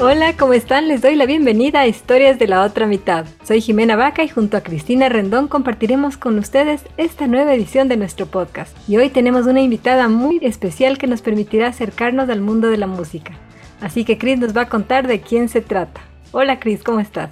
Hola, 0.00 0.36
¿cómo 0.36 0.52
están? 0.52 0.88
Les 0.88 1.02
doy 1.02 1.14
la 1.14 1.26
bienvenida 1.26 1.80
a 1.80 1.86
Historias 1.86 2.38
de 2.38 2.48
la 2.48 2.64
otra 2.64 2.86
mitad. 2.86 3.26
Soy 3.44 3.60
Jimena 3.60 3.94
Vaca 3.94 4.24
y 4.24 4.28
junto 4.28 4.56
a 4.56 4.62
Cristina 4.62 5.08
Rendón 5.08 5.48
compartiremos 5.48 6.16
con 6.16 6.38
ustedes 6.38 6.82
esta 6.96 7.26
nueva 7.26 7.54
edición 7.54 7.88
de 7.88 7.96
nuestro 7.96 8.26
podcast. 8.26 8.76
Y 8.88 8.96
hoy 8.96 9.10
tenemos 9.10 9.46
una 9.46 9.60
invitada 9.60 10.08
muy 10.08 10.38
especial 10.42 10.98
que 10.98 11.06
nos 11.06 11.22
permitirá 11.22 11.68
acercarnos 11.68 12.28
al 12.30 12.40
mundo 12.40 12.68
de 12.68 12.78
la 12.78 12.86
música. 12.86 13.32
Así 13.80 14.04
que 14.04 14.18
Cris 14.18 14.38
nos 14.38 14.56
va 14.56 14.62
a 14.62 14.68
contar 14.68 15.06
de 15.06 15.20
quién 15.20 15.48
se 15.48 15.60
trata. 15.60 16.00
Hola 16.32 16.58
Cris, 16.58 16.82
¿cómo 16.82 16.98
estás? 16.98 17.30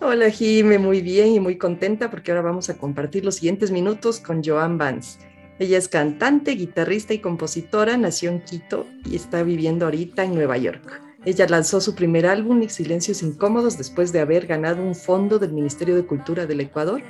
Hola 0.00 0.30
Jime, 0.30 0.78
muy 0.78 1.00
bien 1.00 1.28
y 1.28 1.40
muy 1.40 1.56
contenta 1.56 2.10
porque 2.10 2.30
ahora 2.30 2.42
vamos 2.42 2.68
a 2.68 2.76
compartir 2.76 3.24
los 3.24 3.36
siguientes 3.36 3.70
minutos 3.70 4.20
con 4.20 4.44
Joan 4.44 4.76
Vance. 4.78 5.18
Ella 5.58 5.78
es 5.78 5.88
cantante, 5.88 6.52
guitarrista 6.52 7.14
y 7.14 7.18
compositora, 7.20 7.96
nació 7.96 8.30
en 8.30 8.42
Quito 8.42 8.86
y 9.10 9.16
está 9.16 9.42
viviendo 9.42 9.86
ahorita 9.86 10.24
en 10.24 10.34
Nueva 10.34 10.58
York. 10.58 11.05
Ella 11.26 11.44
lanzó 11.48 11.80
su 11.80 11.96
primer 11.96 12.24
álbum, 12.24 12.68
Silencios 12.68 13.20
Incómodos, 13.20 13.76
después 13.76 14.12
de 14.12 14.20
haber 14.20 14.46
ganado 14.46 14.80
un 14.80 14.94
fondo 14.94 15.40
del 15.40 15.52
Ministerio 15.52 15.96
de 15.96 16.06
Cultura 16.06 16.46
del 16.46 16.60
Ecuador, 16.60 17.02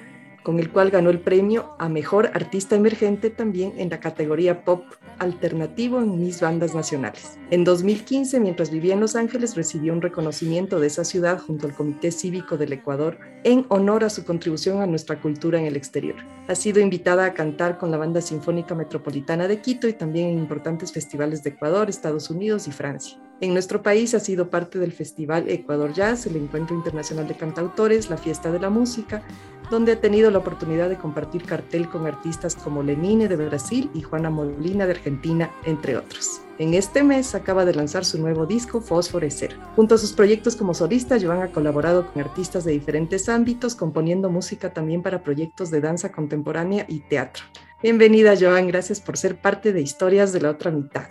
con 0.43 0.59
el 0.59 0.73
cual 0.73 0.91
ganó 0.91 1.11
el 1.11 1.21
premio 1.21 1.75
a 1.79 1.91
Mejor 1.91 2.31
Artista 2.33 2.77
Emergente 2.77 3.29
también 3.29 3.75
en 3.77 3.91
la 3.91 4.01
categoría 4.01 4.65
Pop 4.65 4.85
Alternativo 5.19 6.01
en 6.01 6.19
mis 6.19 6.41
bandas 6.41 6.75
nacionales. 6.75 7.37
En 7.51 7.65
2015, 7.65 8.41
mientras 8.41 8.71
vivía 8.71 8.95
en 8.95 9.01
Los 9.01 9.17
Ángeles, 9.17 9.55
recibió 9.55 9.93
un 9.93 10.01
reconocimiento 10.01 10.81
de 10.81 10.87
esa 10.87 11.05
ciudad 11.05 11.39
junto 11.39 11.67
al 11.67 11.75
Comité 11.75 12.11
Cívico 12.11 12.57
del 12.57 12.73
Ecuador 12.73 13.19
en 13.45 13.67
honor 13.69 14.03
a 14.03 14.09
su 14.09 14.25
contribución 14.25 14.81
a 14.81 14.87
nuestra 14.87 15.21
cultura 15.21 15.59
en 15.61 15.67
el 15.67 15.77
exterior. 15.77 16.17
Ha 16.49 16.55
sido 16.55 16.81
invitada 16.81 17.27
a 17.27 17.35
cantar 17.35 17.77
con 17.77 17.91
la 17.91 17.99
Banda 17.99 18.23
Sinfónica 18.23 18.75
Metropolitana 18.75 19.47
de 19.47 19.61
Quito 19.61 19.87
y 19.89 19.93
también 19.93 20.29
en 20.29 20.39
importantes 20.39 20.91
festivales 20.91 21.43
de 21.43 21.51
Ecuador, 21.51 21.91
Estados 21.91 22.31
Unidos 22.31 22.67
y 22.67 22.73
Francia. 22.73 23.19
En 23.39 23.53
nuestro 23.53 23.83
país 23.83 24.15
ha 24.15 24.21
sido 24.21 24.49
parte 24.49 24.79
del 24.79 24.93
Festival 24.93 25.51
Ecuador 25.51 25.93
Jazz, 25.93 26.25
el 26.27 26.37
Encuentro 26.37 26.75
Internacional 26.75 27.29
de 27.29 27.37
Cantautores, 27.37 28.09
la 28.09 28.17
Fiesta 28.17 28.51
de 28.51 28.59
la 28.59 28.71
Música, 28.71 29.23
donde 29.71 29.93
ha 29.93 30.01
tenido 30.01 30.31
la 30.31 30.39
oportunidad 30.39 30.89
de 30.89 30.97
compartir 30.97 31.43
cartel 31.43 31.87
con 31.91 32.07
artistas 32.07 32.55
como 32.55 32.83
Lenine 32.83 33.29
de 33.29 33.37
Brasil 33.37 33.91
y 33.93 34.01
Juana 34.01 34.31
Molina 34.31 34.87
de 34.87 34.93
Argentina, 34.93 35.51
entre 35.65 35.99
otros. 35.99 36.41
En 36.59 36.73
este 36.73 37.03
mes 37.03 37.35
acaba 37.35 37.67
de 37.67 37.75
lanzar 37.75 38.07
su 38.07 38.19
nuevo 38.19 38.47
disco 38.47 38.81
Fosforecer. 38.81 39.55
Junto 39.75 39.97
a 39.97 39.99
sus 39.99 40.15
proyectos 40.15 40.57
como 40.57 40.73
solista, 40.73 41.19
Joan 41.21 41.43
ha 41.43 41.53
colaborado 41.53 42.11
con 42.11 42.23
artistas 42.23 42.65
de 42.65 42.73
diferentes 42.73 43.29
ámbitos, 43.29 43.75
componiendo 43.75 44.31
música 44.31 44.73
también 44.73 45.03
para 45.03 45.23
proyectos 45.23 45.71
de 45.71 45.83
danza 45.83 46.11
contemporánea 46.11 46.87
y 46.89 47.01
teatro. 47.01 47.45
Bienvenida 47.83 48.35
Joan, 48.41 48.67
gracias 48.69 49.03
por 49.03 49.19
ser 49.19 49.39
parte 49.39 49.75
de 49.75 49.83
Historias 49.83 50.33
de 50.33 50.41
la 50.41 50.51
otra 50.51 50.71
mitad. 50.71 51.09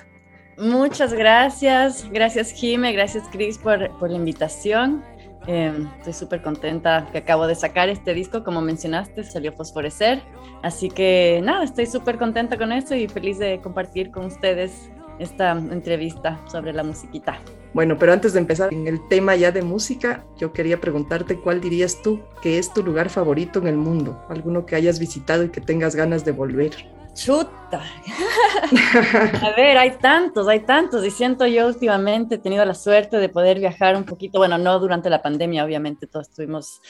Muchas 0.58 1.14
gracias, 1.14 2.08
gracias 2.12 2.52
Jime, 2.52 2.94
gracias 2.94 3.26
Chris 3.32 3.58
por, 3.58 3.90
por 3.98 4.10
la 4.10 4.18
invitación. 4.18 5.04
Em, 5.48 5.88
estoy 6.00 6.14
súper 6.14 6.42
contenta 6.42 7.08
que 7.12 7.20
acabo 7.20 7.46
de 7.46 7.56
sacar 7.56 7.90
este 7.90 8.14
disco, 8.14 8.44
como 8.44 8.62
mencionaste, 8.62 9.24
salió 9.24 9.52
Fosforecer. 9.54 10.22
Así 10.64 10.90
que 10.90 11.42
nada, 11.44 11.64
estoy 11.64 11.86
súper 11.86 12.18
contenta 12.18 12.58
con 12.58 12.72
esto 12.72 12.96
y 12.96 13.08
feliz 13.08 13.38
de 13.38 13.60
compartir 13.62 14.12
con 14.12 14.26
ustedes 14.26 14.90
esta 15.20 15.52
entrevista 15.52 16.42
sobre 16.48 16.74
la 16.74 16.84
musiquita. 16.84 17.40
Bueno, 17.74 17.98
pero 17.98 18.14
antes 18.14 18.34
de 18.34 18.40
empezar 18.40 18.74
en 18.74 18.88
el 18.88 19.06
tema 19.08 19.36
ya 19.36 19.52
de 19.52 19.62
música, 19.62 20.26
yo 20.38 20.54
quería 20.54 20.80
preguntarte 20.80 21.40
cuál 21.40 21.62
dirías 21.62 22.02
tú 22.02 22.22
que 22.42 22.58
es 22.58 22.74
tu 22.74 22.84
lugar 22.84 23.10
favorito 23.10 23.60
en 23.60 23.68
el 23.68 23.76
mundo, 23.76 24.26
alguno 24.30 24.66
que 24.66 24.76
hayas 24.76 25.00
visitado 25.00 25.44
y 25.44 25.50
que 25.50 25.62
tengas 25.62 25.96
ganas 25.96 26.24
de 26.26 26.32
volver. 26.32 26.72
Chuta. 27.16 27.82
A 29.42 29.54
ver, 29.56 29.78
hay 29.78 29.98
tantos, 29.98 30.48
hay 30.48 30.60
tantos. 30.60 31.06
Y 31.06 31.12
siento 31.12 31.48
yo 31.48 31.68
últimamente 31.68 32.36
he 32.36 32.38
tenido 32.38 32.64
la 32.66 32.76
suerte 32.76 33.18
de 33.18 33.30
poder 33.30 33.60
viajar 33.60 33.96
un 33.96 34.04
poquito, 34.04 34.38
bueno, 34.38 34.58
no 34.58 34.80
durante 34.80 35.10
la 35.10 35.22
pandemia, 35.22 35.66
obviamente 35.66 36.08
todos 36.08 36.28
estuvimos 36.30 36.82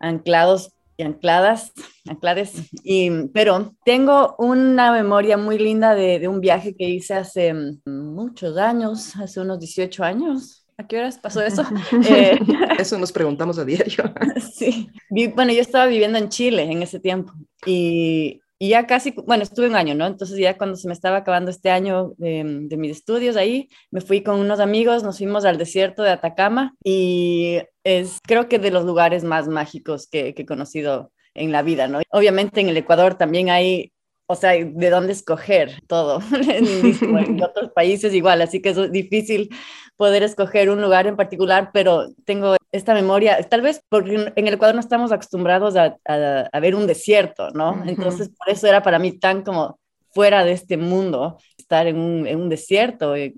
anclados 0.00 0.72
y 0.96 1.04
ancladas, 1.04 1.72
anclades, 2.06 2.52
y, 2.84 3.28
pero 3.28 3.74
tengo 3.84 4.34
una 4.38 4.92
memoria 4.92 5.38
muy 5.38 5.58
linda 5.58 5.94
de, 5.94 6.18
de 6.18 6.28
un 6.28 6.40
viaje 6.40 6.74
que 6.76 6.84
hice 6.84 7.14
hace 7.14 7.54
muchos 7.86 8.58
años, 8.58 9.16
hace 9.16 9.40
unos 9.40 9.58
18 9.58 10.04
años, 10.04 10.62
¿A 10.78 10.86
qué 10.86 10.98
horas 10.98 11.18
pasó 11.18 11.42
eso? 11.42 11.64
Eh, 12.08 12.38
eso 12.78 12.98
nos 12.98 13.12
preguntamos 13.12 13.58
a 13.58 13.64
diario. 13.64 14.04
sí. 14.54 14.90
Bueno, 15.34 15.52
yo 15.52 15.60
estaba 15.60 15.86
viviendo 15.86 16.18
en 16.18 16.28
Chile 16.28 16.64
en 16.64 16.82
ese 16.82 16.98
tiempo 16.98 17.32
y 17.66 18.40
y 18.62 18.68
ya 18.68 18.86
casi, 18.86 19.12
bueno, 19.26 19.42
estuve 19.42 19.66
un 19.66 19.74
año, 19.74 19.96
¿no? 19.96 20.06
Entonces 20.06 20.38
ya 20.38 20.56
cuando 20.56 20.76
se 20.76 20.86
me 20.86 20.94
estaba 20.94 21.16
acabando 21.16 21.50
este 21.50 21.68
año 21.72 22.12
de, 22.16 22.44
mis 22.78 22.92
estudios 22.92 23.34
ahí, 23.34 23.68
me 23.90 24.00
fui 24.00 24.22
con 24.22 24.38
unos 24.38 24.60
amigos, 24.60 25.02
nos 25.02 25.18
fuimos 25.18 25.44
al 25.44 25.58
desierto 25.58 26.04
de 26.04 26.10
Atacama 26.10 26.72
y 26.84 27.58
es 27.82 28.20
creo 28.22 28.48
que 28.48 28.60
de 28.60 28.70
los 28.70 28.84
lugares 28.84 29.24
más 29.24 29.48
mágicos 29.48 30.06
que, 30.06 30.32
que 30.32 30.42
he 30.42 30.46
conocido 30.46 31.10
en 31.34 31.50
la 31.50 31.62
vida, 31.62 31.88
¿no? 31.88 32.02
Obviamente 32.12 32.60
en 32.60 32.68
el 32.68 32.76
Ecuador 32.76 33.16
también 33.16 33.50
hay 33.50 33.91
o 34.32 34.34
sea, 34.34 34.52
de 34.52 34.90
dónde 34.90 35.12
escoger 35.12 35.82
todo. 35.86 36.20
en, 36.48 37.42
otros 37.42 37.70
países 37.72 38.14
igual, 38.14 38.40
así 38.40 38.62
que 38.62 38.70
es 38.70 38.90
difícil 38.90 39.50
poder 39.96 40.22
escoger 40.22 40.70
un 40.70 40.80
lugar 40.80 41.06
en 41.06 41.16
particular, 41.16 41.70
pero 41.72 42.08
tengo 42.24 42.56
esta 42.72 42.94
memoria, 42.94 43.40
tal 43.48 43.60
vez 43.60 43.82
porque 43.90 44.32
en 44.34 44.48
el 44.48 44.54
Ecuador 44.54 44.74
no 44.74 44.80
estamos 44.80 45.12
acostumbrados 45.12 45.76
a, 45.76 45.98
a, 46.06 46.60
ver 46.60 46.74
un 46.74 46.86
desierto, 46.86 47.50
¿no? 47.50 47.84
Entonces, 47.86 48.30
por 48.30 48.48
eso 48.48 48.66
era 48.66 48.82
para 48.82 48.98
mí 48.98 49.18
tan 49.18 49.42
como 49.42 49.78
fuera 50.10 50.44
de 50.44 50.52
este 50.52 50.78
mundo 50.78 51.38
estar 51.58 51.86
en 51.86 51.98
un, 51.98 52.26
en 52.26 52.40
un 52.40 52.48
desierto, 52.48 53.14
eh, 53.14 53.34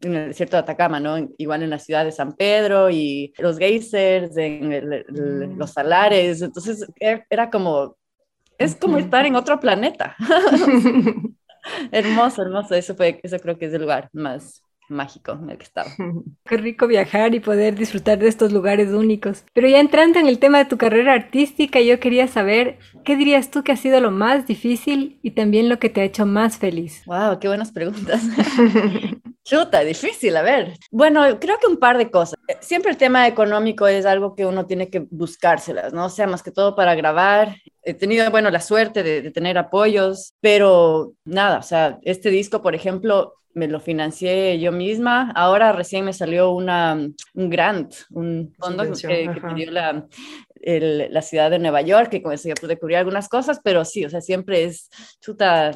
en 0.00 0.14
el 0.14 0.28
desierto 0.28 0.56
de 0.56 0.60
Atacama, 0.60 0.98
¿no? 0.98 1.28
Igual 1.36 1.62
en 1.62 1.70
la 1.70 1.78
ciudad 1.78 2.06
de 2.06 2.12
San 2.12 2.32
Pedro 2.32 2.88
y 2.88 3.34
los 3.36 3.58
geysers, 3.58 4.34
en 4.38 4.70
mm. 4.70 5.58
los 5.58 5.72
salares, 5.72 6.40
entonces 6.40 6.86
e, 7.00 7.22
era 7.28 7.50
como 7.50 7.97
es 8.58 8.74
como 8.74 8.98
estar 8.98 9.24
en 9.26 9.36
otro 9.36 9.60
planeta. 9.60 10.16
hermoso, 11.92 12.42
hermoso. 12.42 12.74
Eso, 12.74 12.94
fue, 12.94 13.20
eso 13.22 13.38
creo 13.38 13.58
que 13.58 13.66
es 13.66 13.72
el 13.72 13.82
lugar 13.82 14.08
más 14.12 14.62
mágico 14.88 15.32
en 15.32 15.50
el 15.50 15.58
que 15.58 15.64
estaba. 15.64 15.90
Qué 16.44 16.56
rico 16.56 16.86
viajar 16.86 17.34
y 17.34 17.40
poder 17.40 17.74
disfrutar 17.74 18.18
de 18.18 18.28
estos 18.28 18.52
lugares 18.52 18.88
únicos. 18.90 19.44
Pero 19.52 19.68
ya 19.68 19.80
entrando 19.80 20.18
en 20.18 20.26
el 20.26 20.38
tema 20.38 20.58
de 20.58 20.64
tu 20.64 20.78
carrera 20.78 21.12
artística, 21.12 21.80
yo 21.80 22.00
quería 22.00 22.26
saber, 22.26 22.78
¿qué 23.04 23.16
dirías 23.16 23.50
tú 23.50 23.62
que 23.62 23.72
ha 23.72 23.76
sido 23.76 24.00
lo 24.00 24.10
más 24.10 24.46
difícil 24.46 25.18
y 25.22 25.32
también 25.32 25.68
lo 25.68 25.78
que 25.78 25.90
te 25.90 26.00
ha 26.00 26.04
hecho 26.04 26.26
más 26.26 26.58
feliz? 26.58 27.02
Wow, 27.06 27.38
qué 27.38 27.48
buenas 27.48 27.70
preguntas. 27.70 28.22
Chuta, 29.44 29.80
difícil, 29.80 30.36
a 30.36 30.42
ver. 30.42 30.74
Bueno, 30.90 31.22
creo 31.40 31.58
que 31.58 31.68
un 31.68 31.78
par 31.78 31.96
de 31.96 32.10
cosas. 32.10 32.38
Siempre 32.60 32.90
el 32.90 32.98
tema 32.98 33.26
económico 33.26 33.86
es 33.86 34.04
algo 34.04 34.34
que 34.34 34.44
uno 34.44 34.66
tiene 34.66 34.90
que 34.90 35.06
buscárselas, 35.10 35.94
¿no? 35.94 36.06
O 36.06 36.10
sea, 36.10 36.26
más 36.26 36.42
que 36.42 36.50
todo 36.50 36.74
para 36.74 36.94
grabar. 36.94 37.56
He 37.88 37.94
tenido, 37.94 38.30
bueno, 38.30 38.50
la 38.50 38.60
suerte 38.60 39.02
de, 39.02 39.22
de 39.22 39.30
tener 39.30 39.56
apoyos, 39.56 40.34
pero 40.40 41.14
nada, 41.24 41.58
o 41.58 41.62
sea, 41.62 41.98
este 42.02 42.28
disco, 42.28 42.60
por 42.60 42.74
ejemplo, 42.74 43.32
me 43.54 43.66
lo 43.66 43.80
financié 43.80 44.58
yo 44.60 44.72
misma. 44.72 45.32
Ahora 45.34 45.72
recién 45.72 46.04
me 46.04 46.12
salió 46.12 46.50
una, 46.50 46.94
un 47.34 47.50
grant, 47.50 47.94
un 48.10 48.54
fondo 48.58 48.84
que, 48.84 49.30
que, 49.30 49.54
dio 49.54 49.70
la, 49.70 50.06
la 50.60 51.22
ciudad 51.22 51.50
de 51.50 51.58
Nueva 51.58 51.80
York, 51.80 52.10
que 52.10 52.22
con 52.22 52.32
eso 52.32 52.48
ya 52.48 52.54
pude 52.54 52.78
cubrir 52.78 52.98
algunas 52.98 53.28
cosas, 53.28 53.58
pero 53.64 53.84
sí, 53.84 54.04
o 54.04 54.10
sea, 54.10 54.20
siempre 54.20 54.64
es 54.64 54.90
chuta 55.20 55.72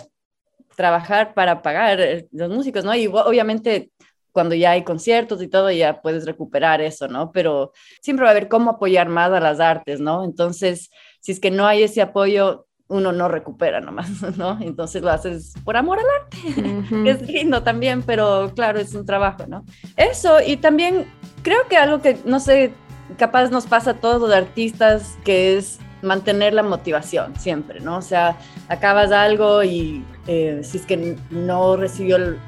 trabajar 0.77 1.33
para 1.35 1.63
pagar 1.63 1.99
eh, 2.01 2.29
los 2.33 2.51
músicos, 2.51 2.85
¿no? 2.85 2.95
Y 2.95 3.07
obviamente 3.07 3.91
cuando 4.33 4.55
ya 4.55 4.73
hay 4.73 4.83
conciertos 4.83 5.43
y 5.43 5.49
todo, 5.49 5.71
ya 5.71 6.01
puedes 6.01 6.27
recuperar 6.27 6.81
eso, 6.81 7.07
¿no? 7.09 7.31
Pero 7.33 7.73
siempre 8.01 8.25
va 8.25 8.31
a 8.31 8.33
haber 8.33 8.49
cómo 8.49 8.73
apoyar 8.73 9.09
más 9.09 9.31
a 9.31 9.41
las 9.41 9.61
artes, 9.61 10.01
¿no? 10.01 10.25
Entonces, 10.25 10.91
si 11.21 11.33
es 11.33 11.41
que 11.41 11.51
no 11.51 11.67
hay 11.67 11.83
ese 11.83 12.03
apoyo, 12.03 12.67
uno 12.89 13.13
no 13.13 13.29
recupera 13.29 13.81
nomás, 13.81 14.11
¿no? 14.37 14.59
Entonces 14.61 15.03
lo 15.03 15.11
haces 15.11 15.55
por 15.65 15.77
amor 15.77 15.99
al 15.99 16.07
arte. 16.21 17.11
es 17.11 17.23
lindo 17.29 17.63
también, 17.63 18.03
pero 18.03 18.53
claro, 18.55 18.79
es 18.81 18.95
un 18.95 19.07
trabajo, 19.07 19.47
¿no? 19.47 19.65
Eso, 19.97 20.39
y 20.45 20.57
también 20.57 21.07
creo 21.43 21.69
que 21.69 21.77
algo 21.77 22.01
que, 22.01 22.19
no 22.25 22.41
sé, 22.41 22.73
capaz 23.19 23.51
nos 23.51 23.67
pasa 23.67 23.93
a 23.93 24.01
todos 24.01 24.21
los 24.21 24.33
artistas, 24.33 25.17
que 25.25 25.57
es 25.57 25.79
mantener 26.03 26.53
la 26.53 26.63
motivación 26.63 27.35
siempre, 27.39 27.81
¿no? 27.81 27.99
O 27.99 28.03
sea, 28.03 28.37
acabas 28.69 29.13
algo 29.13 29.63
y 29.63 30.05
eh, 30.27 30.61
si 30.63 30.79
es 30.79 30.87
que 30.87 31.17
no 31.31 31.77
recibió 31.77 32.17
el, 32.17 32.39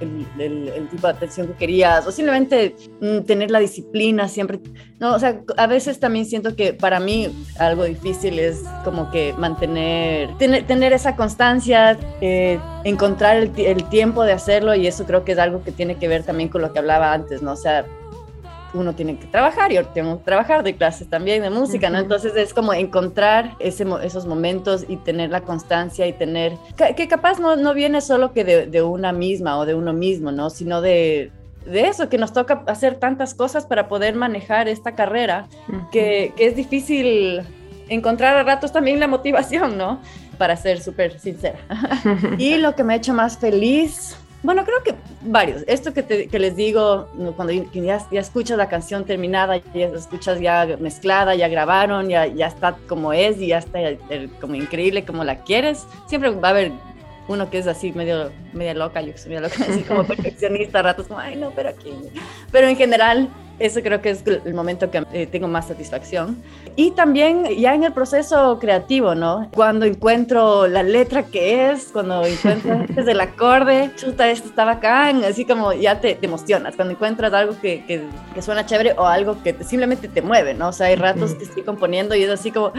tipo 0.90 1.06
de 1.06 1.12
atención 1.12 1.48
que 1.48 1.54
querías, 1.54 2.06
o 2.06 2.12
simplemente 2.12 2.76
mm, 3.00 3.20
tener 3.20 3.50
la 3.50 3.58
disciplina 3.58 4.28
siempre, 4.28 4.60
no, 5.00 5.14
o 5.14 5.18
sea, 5.18 5.40
a 5.56 5.66
veces 5.66 5.98
también 5.98 6.26
siento 6.26 6.54
que 6.54 6.72
para 6.72 7.00
mí 7.00 7.28
algo 7.58 7.84
difícil 7.84 8.38
es 8.38 8.62
como 8.84 9.10
que 9.10 9.32
mantener, 9.38 10.36
tener, 10.38 10.66
tener 10.66 10.92
esa 10.92 11.16
constancia, 11.16 11.98
eh, 12.20 12.58
encontrar 12.84 13.36
el 13.56 13.84
tiempo 13.88 14.22
de 14.22 14.32
hacerlo 14.32 14.74
y 14.74 14.86
eso 14.86 15.04
creo 15.04 15.24
que 15.24 15.32
es 15.32 15.38
algo 15.38 15.64
que 15.64 15.72
tiene 15.72 15.96
que 15.96 16.06
ver 16.06 16.22
también 16.22 16.48
con 16.48 16.62
lo 16.62 16.72
que 16.72 16.78
hablaba 16.78 17.12
antes, 17.12 17.42
¿no? 17.42 17.52
O 17.52 17.56
sea, 17.56 17.84
uno 18.74 18.94
tiene 18.94 19.18
que 19.18 19.26
trabajar, 19.26 19.72
yo 19.72 19.86
tengo 19.86 20.18
que 20.18 20.24
trabajar 20.24 20.62
de 20.62 20.76
clases 20.76 21.08
también 21.08 21.42
de 21.42 21.50
música, 21.50 21.90
¿no? 21.90 21.98
Entonces 21.98 22.34
es 22.36 22.52
como 22.52 22.74
encontrar 22.74 23.56
ese, 23.60 23.86
esos 24.02 24.26
momentos 24.26 24.84
y 24.88 24.96
tener 24.96 25.30
la 25.30 25.40
constancia 25.40 26.06
y 26.06 26.12
tener, 26.12 26.52
que, 26.76 27.08
capaz 27.08 27.38
no, 27.38 27.56
no, 27.56 27.74
viene 27.74 28.00
solo 28.00 28.32
que 28.32 28.44
de, 28.44 28.66
de, 28.66 28.82
una 28.82 29.12
misma 29.12 29.58
o 29.58 29.66
de 29.66 29.74
uno 29.74 29.92
mismo, 29.92 30.32
¿no? 30.32 30.50
Sino 30.50 30.80
de, 30.80 31.30
de 31.64 31.88
eso, 31.88 32.08
que 32.08 32.18
nos 32.18 32.32
toca 32.32 32.62
hacer 32.66 32.96
tantas 32.96 33.34
cosas 33.34 33.66
para 33.66 33.88
poder 33.88 34.14
manejar 34.14 34.68
esta 34.68 34.94
carrera, 34.94 35.46
que, 35.90 36.32
que 36.36 36.46
es 36.46 36.56
difícil 36.56 37.42
encontrar 37.88 38.36
a 38.36 38.42
ratos 38.42 38.72
también 38.72 39.00
la 39.00 39.08
motivación, 39.08 39.78
¿no? 39.78 40.00
Para 40.38 40.56
ser 40.56 40.80
súper 40.80 41.20
sincera. 41.20 41.58
y 42.38 42.56
lo 42.56 42.74
que 42.74 42.84
me 42.84 42.94
ha 42.94 42.96
hecho 42.96 43.14
más 43.14 43.38
feliz, 43.38 44.16
bueno, 44.44 44.64
creo 44.64 44.82
que 44.84 44.94
varios. 45.22 45.64
Esto 45.66 45.94
que, 45.94 46.28
les 46.38 46.54
digo, 46.54 47.08
cuando 47.34 47.52
ya, 47.52 47.98
escuchas 48.12 48.58
la 48.58 48.68
canción 48.68 49.06
terminada, 49.06 49.56
ya 49.56 49.86
escuchas 49.86 50.38
ya 50.38 50.76
mezclada, 50.78 51.34
ya 51.34 51.48
grabaron, 51.48 52.10
ya, 52.10 52.26
ya 52.26 52.46
está 52.46 52.76
como 52.86 53.14
es 53.14 53.40
y 53.40 53.48
ya 53.48 53.58
está 53.58 53.80
como 54.42 54.54
increíble 54.54 55.06
como 55.06 55.24
la 55.24 55.38
quieres, 55.42 55.86
siempre 56.06 56.28
va 56.28 56.48
a 56.48 56.50
haber 56.50 56.72
uno 57.28 57.50
que 57.50 57.58
es 57.58 57.66
así 57.66 57.92
medio, 57.92 58.30
media 58.52 58.74
loca, 58.74 59.00
yo 59.00 59.12
que 59.12 59.18
soy 59.18 59.30
medio 59.30 59.42
loca, 59.42 59.56
así 59.68 59.82
como 59.82 60.04
perfeccionista, 60.06 60.82
ratos 60.82 61.06
como, 61.06 61.20
ay 61.20 61.36
no, 61.36 61.50
pero 61.50 61.70
aquí. 61.70 61.92
Pero 62.50 62.68
en 62.68 62.76
general, 62.76 63.28
eso 63.58 63.80
creo 63.82 64.00
que 64.00 64.10
es 64.10 64.24
el 64.26 64.54
momento 64.54 64.90
que 64.90 65.04
eh, 65.12 65.26
tengo 65.26 65.46
más 65.46 65.68
satisfacción. 65.68 66.42
Y 66.76 66.90
también 66.90 67.46
ya 67.56 67.74
en 67.74 67.84
el 67.84 67.92
proceso 67.92 68.58
creativo, 68.58 69.14
¿no? 69.14 69.48
Cuando 69.54 69.86
encuentro 69.86 70.66
la 70.66 70.82
letra 70.82 71.24
que 71.24 71.70
es, 71.70 71.90
cuando 71.92 72.24
encuentro 72.24 72.84
desde 72.88 73.12
el 73.12 73.20
acorde, 73.20 73.92
chuta, 73.96 74.28
esto 74.28 74.48
está 74.48 74.64
bacán, 74.64 75.22
así 75.22 75.44
como 75.44 75.72
ya 75.72 76.00
te, 76.00 76.16
te 76.16 76.26
emocionas. 76.26 76.74
Cuando 76.74 76.94
encuentras 76.94 77.32
algo 77.32 77.54
que, 77.60 77.84
que, 77.86 78.02
que, 78.34 78.42
suena 78.42 78.66
chévere 78.66 78.94
o 78.96 79.06
algo 79.06 79.40
que 79.42 79.54
simplemente 79.62 80.08
te 80.08 80.20
mueve, 80.20 80.54
¿no? 80.54 80.68
O 80.68 80.72
sea, 80.72 80.88
hay 80.88 80.96
ratos 80.96 81.34
que 81.34 81.44
estoy 81.44 81.62
componiendo 81.62 82.16
y 82.16 82.24
es 82.24 82.30
así 82.30 82.50
como, 82.50 82.72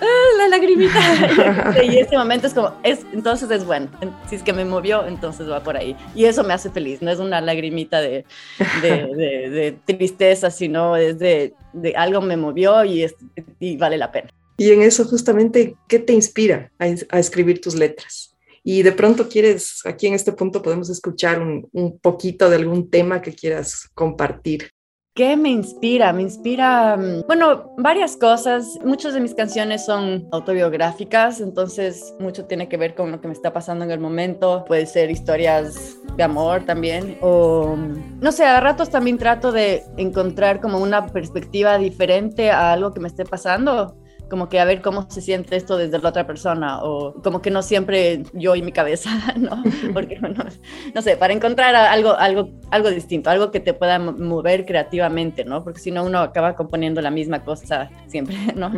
¡Ah, 0.00 0.36
la 0.38 0.48
lagrimita. 0.48 1.82
y 1.84 1.98
ese 1.98 2.16
momento 2.16 2.46
es 2.46 2.54
como, 2.54 2.72
es, 2.82 3.00
entonces 3.12 3.50
es 3.50 3.64
bueno. 3.64 3.88
Si 4.28 4.36
es 4.36 4.42
que 4.42 4.52
me 4.52 4.64
movió, 4.64 5.06
entonces 5.06 5.48
va 5.48 5.62
por 5.62 5.76
ahí. 5.76 5.96
Y 6.14 6.24
eso 6.24 6.44
me 6.44 6.54
hace 6.54 6.70
feliz. 6.70 7.02
No 7.02 7.10
es 7.10 7.18
una 7.18 7.40
lagrimita 7.40 8.00
de, 8.00 8.24
de, 8.82 9.78
tristeza, 9.86 10.50
sino 10.50 10.96
es 10.96 11.18
de, 11.18 11.54
algo 11.96 12.20
me 12.20 12.36
movió 12.36 12.84
y, 12.84 13.06
y 13.58 13.76
vale 13.76 13.96
la 13.96 14.12
pena. 14.12 14.30
Y 14.58 14.70
en 14.70 14.82
eso 14.82 15.04
justamente, 15.04 15.76
¿qué 15.88 15.98
te 15.98 16.12
inspira 16.12 16.72
a, 16.78 16.84
a, 16.84 17.18
escribir 17.18 17.60
tus 17.60 17.74
letras? 17.74 18.36
Y 18.64 18.82
de 18.82 18.92
pronto 18.92 19.28
quieres, 19.28 19.80
aquí 19.84 20.06
en 20.06 20.14
este 20.14 20.32
punto 20.32 20.62
podemos 20.62 20.90
escuchar 20.90 21.40
un, 21.40 21.68
un 21.72 21.98
poquito 21.98 22.48
de 22.48 22.56
algún 22.56 22.90
tema 22.90 23.20
que 23.20 23.34
quieras 23.34 23.88
compartir. 23.94 24.70
¿Qué 25.16 25.34
me 25.34 25.48
inspira? 25.48 26.12
Me 26.12 26.20
inspira, 26.20 26.94
mm, 26.94 27.22
bueno, 27.26 27.72
varias 27.78 28.18
cosas. 28.18 28.78
Muchas 28.84 29.14
de 29.14 29.20
mis 29.20 29.34
canciones 29.34 29.86
son 29.86 30.28
autobiográficas, 30.30 31.40
entonces 31.40 32.14
mucho 32.20 32.44
tiene 32.44 32.68
que 32.68 32.76
ver 32.76 32.94
con 32.94 33.10
lo 33.10 33.18
que 33.18 33.26
me 33.26 33.32
está 33.32 33.50
pasando 33.50 33.86
en 33.86 33.90
el 33.92 33.98
momento. 33.98 34.66
Puede 34.66 34.84
ser 34.84 35.10
historias 35.10 35.96
de 36.18 36.22
amor 36.22 36.64
también, 36.64 37.16
o 37.22 37.76
mm, 37.78 38.20
no 38.20 38.30
sé, 38.30 38.44
a 38.44 38.60
ratos 38.60 38.90
también 38.90 39.16
trato 39.16 39.52
de 39.52 39.84
encontrar 39.96 40.60
como 40.60 40.80
una 40.80 41.06
perspectiva 41.06 41.78
diferente 41.78 42.50
a 42.50 42.72
algo 42.72 42.92
que 42.92 43.00
me 43.00 43.08
esté 43.08 43.24
pasando 43.24 43.96
como 44.28 44.48
que 44.48 44.58
a 44.58 44.64
ver 44.64 44.82
cómo 44.82 45.08
se 45.10 45.20
siente 45.20 45.56
esto 45.56 45.76
desde 45.76 45.98
la 45.98 46.08
otra 46.08 46.26
persona 46.26 46.82
o 46.82 47.14
como 47.22 47.40
que 47.42 47.50
no 47.50 47.62
siempre 47.62 48.24
yo 48.32 48.56
y 48.56 48.62
mi 48.62 48.72
cabeza, 48.72 49.10
¿no? 49.36 49.62
Porque 49.92 50.18
no, 50.18 50.28
no 50.94 51.02
sé, 51.02 51.16
para 51.16 51.32
encontrar 51.32 51.74
algo, 51.74 52.14
algo, 52.16 52.50
algo 52.70 52.90
distinto, 52.90 53.30
algo 53.30 53.50
que 53.50 53.60
te 53.60 53.74
pueda 53.74 53.98
mover 53.98 54.66
creativamente, 54.66 55.44
¿no? 55.44 55.62
Porque 55.62 55.80
si 55.80 55.90
no 55.90 56.04
uno 56.04 56.18
acaba 56.20 56.56
componiendo 56.56 57.00
la 57.00 57.10
misma 57.10 57.44
cosa 57.44 57.90
siempre, 58.08 58.36
¿no? 58.56 58.72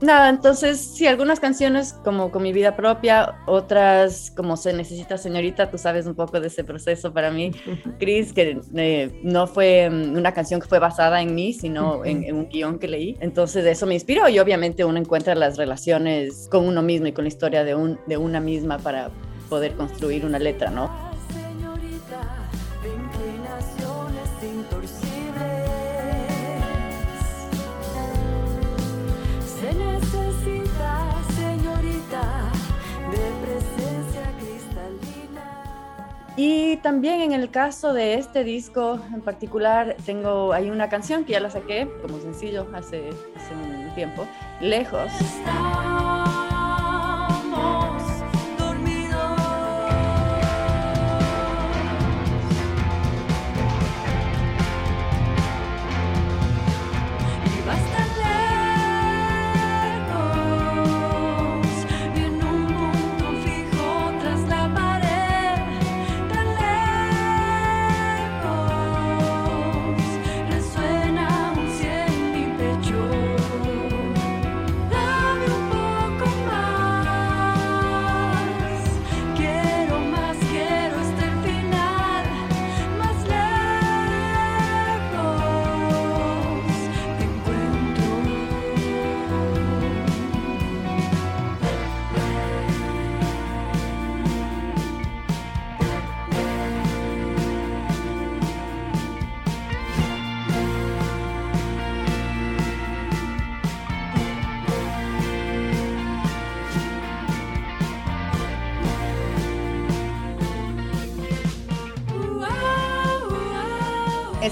Nada, 0.00 0.28
entonces 0.28 0.78
sí, 0.78 1.06
algunas 1.06 1.40
canciones 1.40 1.94
como 2.04 2.30
con 2.30 2.42
mi 2.42 2.52
vida 2.52 2.76
propia, 2.76 3.36
otras 3.46 4.32
como 4.36 4.56
Se 4.56 4.72
necesita 4.72 5.18
señorita, 5.18 5.70
tú 5.70 5.78
sabes 5.78 6.06
un 6.06 6.14
poco 6.14 6.40
de 6.40 6.48
ese 6.48 6.64
proceso 6.64 7.12
para 7.12 7.30
mí, 7.30 7.52
Chris, 7.98 8.32
que 8.32 8.60
eh, 8.74 9.20
no 9.22 9.46
fue 9.46 9.88
mm, 9.90 10.16
una 10.16 10.32
canción 10.32 10.60
que 10.60 10.66
fue 10.66 10.78
basada 10.78 11.20
en 11.22 11.34
mí, 11.34 11.52
sino 11.52 12.04
en, 12.04 12.24
en 12.24 12.36
un 12.36 12.48
guion 12.48 12.78
que 12.78 12.88
leí, 12.88 13.16
entonces 13.20 13.64
eso 13.66 13.86
me 13.86 13.94
inspiró 13.94 14.28
y 14.28 14.38
obviamente 14.38 14.67
uno 14.84 14.98
encuentra 14.98 15.34
las 15.34 15.56
relaciones 15.56 16.48
con 16.50 16.66
uno 16.66 16.82
mismo 16.82 17.06
y 17.06 17.12
con 17.12 17.24
la 17.24 17.28
historia 17.28 17.64
de, 17.64 17.74
un, 17.74 17.98
de 18.06 18.16
una 18.16 18.40
misma 18.40 18.78
para 18.78 19.10
poder 19.48 19.72
construir 19.72 20.24
una 20.24 20.38
letra, 20.38 20.70
¿no? 20.70 21.07
Y 36.38 36.76
también 36.76 37.20
en 37.20 37.32
el 37.32 37.50
caso 37.50 37.92
de 37.92 38.14
este 38.14 38.44
disco 38.44 39.00
en 39.12 39.22
particular, 39.22 39.96
tengo, 40.06 40.52
hay 40.52 40.70
una 40.70 40.88
canción 40.88 41.24
que 41.24 41.32
ya 41.32 41.40
la 41.40 41.50
saqué 41.50 41.90
como 42.00 42.20
sencillo 42.20 42.64
hace, 42.74 43.10
hace 43.34 43.54
un 43.54 43.92
tiempo, 43.96 44.24
Lejos. 44.60 45.10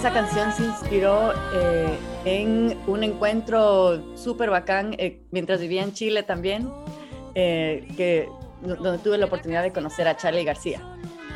Esa 0.06 0.14
canción 0.14 0.52
se 0.52 0.62
inspiró 0.62 1.32
eh, 1.52 1.98
en 2.24 2.78
un 2.86 3.02
encuentro 3.02 4.16
súper 4.16 4.50
bacán 4.50 4.94
eh, 4.98 5.22
mientras 5.32 5.60
vivía 5.60 5.82
en 5.82 5.94
Chile 5.94 6.22
también, 6.22 6.70
eh, 7.34 7.88
que, 7.96 8.28
donde 8.62 8.98
tuve 8.98 9.18
la 9.18 9.26
oportunidad 9.26 9.64
de 9.64 9.72
conocer 9.72 10.06
a 10.06 10.16
Charlie 10.16 10.44
García. 10.44 10.80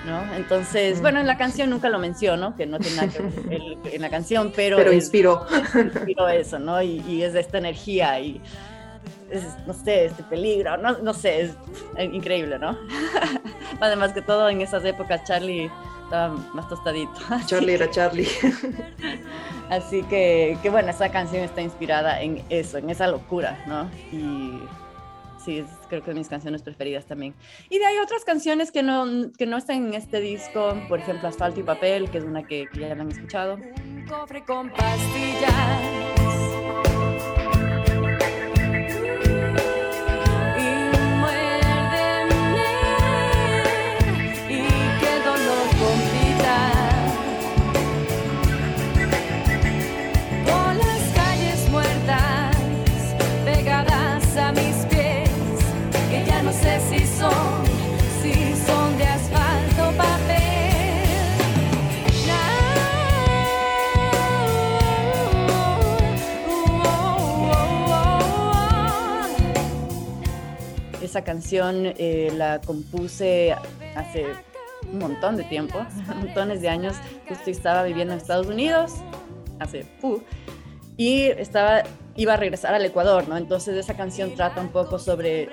¿no? 0.06 0.22
Entonces, 0.36 0.98
mm. 0.98 1.02
bueno, 1.02 1.18
en 1.18 1.26
la 1.26 1.36
canción 1.36 1.68
nunca 1.68 1.88
lo 1.88 1.98
menciono, 1.98 2.54
que 2.54 2.64
no 2.64 2.78
tiene 2.78 2.96
nada 2.98 3.08
que 3.08 3.22
ver 3.22 3.62
en 3.92 4.02
la 4.02 4.08
canción, 4.08 4.52
pero... 4.54 4.76
Pero 4.76 4.92
inspiró. 4.92 5.44
inspiró 5.74 6.28
eso, 6.28 6.60
¿no? 6.60 6.80
Y, 6.80 7.02
y, 7.08 7.24
es 7.24 7.32
de 7.32 7.40
esta 7.40 7.58
energía 7.58 8.20
y, 8.20 8.40
es, 9.32 9.42
no 9.66 9.74
sé, 9.74 10.04
este 10.04 10.22
peligro, 10.22 10.76
no, 10.76 10.96
no 10.98 11.12
sé, 11.12 11.40
es 11.40 11.56
increíble, 11.98 12.56
¿no? 12.60 12.78
Además 13.80 14.12
que 14.12 14.22
todo 14.22 14.48
en 14.48 14.60
esas 14.60 14.84
épocas 14.84 15.24
Charlie 15.24 15.68
estaba 16.10 16.34
más 16.54 16.68
tostadito. 16.68 17.12
Charlie 17.46 17.74
era 17.74 17.88
Charlie. 17.88 18.26
Así 19.70 20.02
que, 20.02 20.58
que 20.60 20.68
bueno, 20.68 20.90
esa 20.90 21.12
canción 21.12 21.44
está 21.44 21.62
inspirada 21.62 22.20
en 22.20 22.42
eso, 22.50 22.78
en 22.78 22.90
esa 22.90 23.06
locura, 23.06 23.62
¿no? 23.68 23.88
Y 24.10 24.58
sí, 25.44 25.64
creo 25.88 26.02
que 26.02 26.10
es 26.10 26.16
mis 26.16 26.28
canciones 26.28 26.62
preferidas 26.62 27.06
también. 27.06 27.32
Y 27.68 27.78
de 27.78 27.86
ahí 27.86 27.98
otras 27.98 28.24
canciones 28.24 28.72
que 28.72 28.82
no, 28.82 29.30
que 29.38 29.46
no 29.46 29.56
están 29.56 29.86
en 29.86 29.94
este 29.94 30.20
disco, 30.20 30.74
por 30.88 30.98
ejemplo 30.98 31.28
Asfalto 31.28 31.60
y 31.60 31.62
Papel, 31.62 32.10
que 32.10 32.18
es 32.18 32.24
una 32.24 32.42
que, 32.42 32.66
que 32.72 32.80
ya 32.80 32.90
han 32.90 33.08
escuchado. 33.08 33.54
Un 33.54 34.04
cofre 34.08 34.44
con 34.44 34.68
pastillas 34.70 36.29
canción 71.30 71.94
eh, 71.96 72.32
la 72.36 72.60
compuse 72.60 73.54
hace 73.94 74.26
un 74.90 74.98
montón 74.98 75.36
de 75.36 75.44
tiempo, 75.44 75.78
montones 76.16 76.60
de 76.60 76.68
años. 76.68 76.96
Justo 77.28 77.50
estaba 77.50 77.84
viviendo 77.84 78.14
en 78.14 78.18
Estados 78.18 78.48
Unidos, 78.48 78.94
hace 79.60 79.86
uh, 80.02 80.18
y 80.96 81.26
estaba 81.26 81.84
iba 82.16 82.34
a 82.34 82.36
regresar 82.36 82.74
al 82.74 82.84
Ecuador, 82.84 83.28
¿no? 83.28 83.36
Entonces 83.36 83.76
esa 83.76 83.94
canción 83.94 84.34
trata 84.34 84.60
un 84.60 84.70
poco 84.70 84.98
sobre 84.98 85.48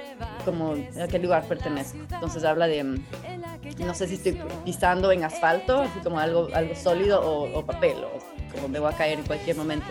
como 0.45 0.73
a 0.99 1.07
qué 1.07 1.19
lugar 1.19 1.43
pertenezco. 1.47 1.99
Entonces 2.11 2.43
habla 2.43 2.65
de 2.65 2.83
no 2.83 3.93
sé 3.93 4.07
si 4.07 4.15
estoy 4.15 4.41
pisando 4.65 5.11
en 5.11 5.25
asfalto, 5.25 5.81
así 5.81 5.99
como 5.99 6.19
algo 6.19 6.47
algo 6.55 6.75
sólido 6.75 7.21
o, 7.23 7.63
papel 7.67 7.97
o 8.03 8.17
como 8.51 8.67
me 8.67 8.79
voy 8.79 8.91
a 8.91 8.97
caer 8.97 9.19
en 9.19 9.25
cualquier 9.25 9.55
momento, 9.55 9.85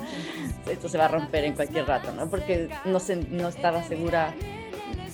esto 0.70 0.88
se 0.88 0.96
va 0.96 1.04
a 1.04 1.08
romper 1.08 1.44
en 1.44 1.52
cualquier 1.52 1.86
rato, 1.86 2.12
¿no? 2.12 2.30
Porque 2.30 2.70
no, 2.86 2.98
se, 2.98 3.16
no 3.16 3.48
estaba 3.48 3.82
segura 3.82 4.34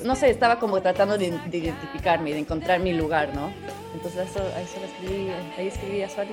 no 0.04 0.14
sé, 0.14 0.30
estaba 0.30 0.58
como 0.58 0.80
tratando 0.80 1.18
de, 1.18 1.26
identificarme, 1.26 2.32
de 2.32 2.38
encontrar 2.40 2.80
mi 2.80 2.92
lugar, 2.92 3.34
¿no? 3.34 3.52
Entonces 3.94 4.30
eso, 4.30 4.40
eso 4.40 4.80
escribí, 4.84 5.30
ahí 5.56 5.68
escribí 5.68 6.02
a 6.02 6.08
Suárez 6.08 6.32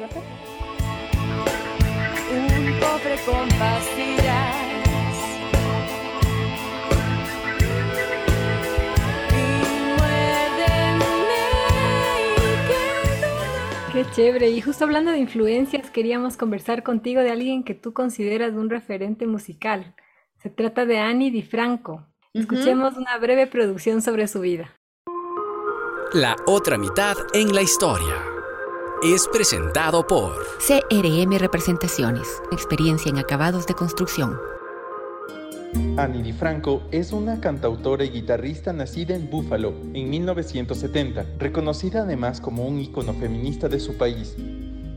Un 2.32 2.80
cofre 2.80 3.16
con 3.26 3.50
pastillas. 3.58 4.76
Qué 13.96 14.06
chévere. 14.12 14.50
Y 14.50 14.60
justo 14.60 14.84
hablando 14.84 15.12
de 15.12 15.20
influencias, 15.20 15.90
queríamos 15.90 16.36
conversar 16.36 16.84
contigo 16.84 17.22
de 17.22 17.32
alguien 17.32 17.64
que 17.64 17.76
tú 17.76 17.94
consideras 17.94 18.52
un 18.52 18.70
referente 18.70 19.26
musical. 19.26 19.96
Se 20.44 20.50
trata 20.50 20.86
de 20.86 21.00
Annie 21.00 21.32
DiFranco. 21.32 22.06
Escuchemos 22.36 22.98
una 22.98 23.18
breve 23.18 23.48
producción 23.48 24.02
sobre 24.02 24.28
su 24.28 24.42
vida. 24.42 24.76
La 26.12 26.36
otra 26.46 26.78
mitad 26.78 27.16
en 27.34 27.56
la 27.56 27.62
historia 27.62 28.14
es 29.02 29.30
presentado 29.30 30.06
por 30.06 30.46
CRM 30.58 31.38
Representaciones, 31.38 32.28
experiencia 32.52 33.10
en 33.10 33.20
acabados 33.20 33.66
de 33.68 33.74
construcción. 33.74 34.38
Annie 35.96 36.24
DiFranco 36.24 36.84
es 36.92 37.14
una 37.14 37.40
cantautora 37.40 38.04
y 38.04 38.10
guitarrista 38.10 38.74
nacida 38.74 39.16
en 39.16 39.30
Buffalo 39.30 39.74
en 39.94 40.10
1970, 40.10 41.26
reconocida 41.40 42.02
además 42.02 42.42
como 42.42 42.68
un 42.68 42.82
ícono 42.82 43.14
feminista 43.14 43.70
de 43.70 43.80
su 43.80 43.98
país. 43.98 44.36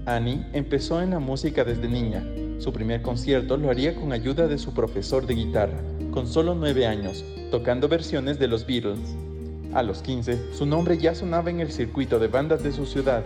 Annie 0.09 0.45
empezó 0.55 1.03
en 1.03 1.11
la 1.11 1.19
música 1.19 1.65
desde 1.65 1.87
niña. 1.87 2.25
Su 2.59 2.73
primer 2.73 3.03
concierto 3.03 3.57
lo 3.57 3.71
haría 3.71 3.95
con 3.95 4.13
ayuda 4.13 4.49
de 4.49 4.59
su 4.59 4.73
profesor 4.73 5.27
de 5.27 5.35
guitarra 5.35 5.79
con 6.11 6.27
solo 6.27 6.55
9 6.55 6.87
años, 6.87 7.25
tocando 7.51 7.89
versiones 7.89 8.39
de 8.39 8.49
los 8.49 8.67
Beatles. 8.67 8.99
A 9.75 9.83
los 9.83 10.03
15, 10.03 10.55
su 10.55 10.67
nombre 10.67 10.99
ya 10.99 11.15
sonaba 11.15 11.51
en 11.51 11.61
el 11.61 11.71
circuito 11.71 12.19
de 12.19 12.29
bandas 12.29 12.63
de 12.63 12.73
su 12.73 12.87
ciudad 12.87 13.23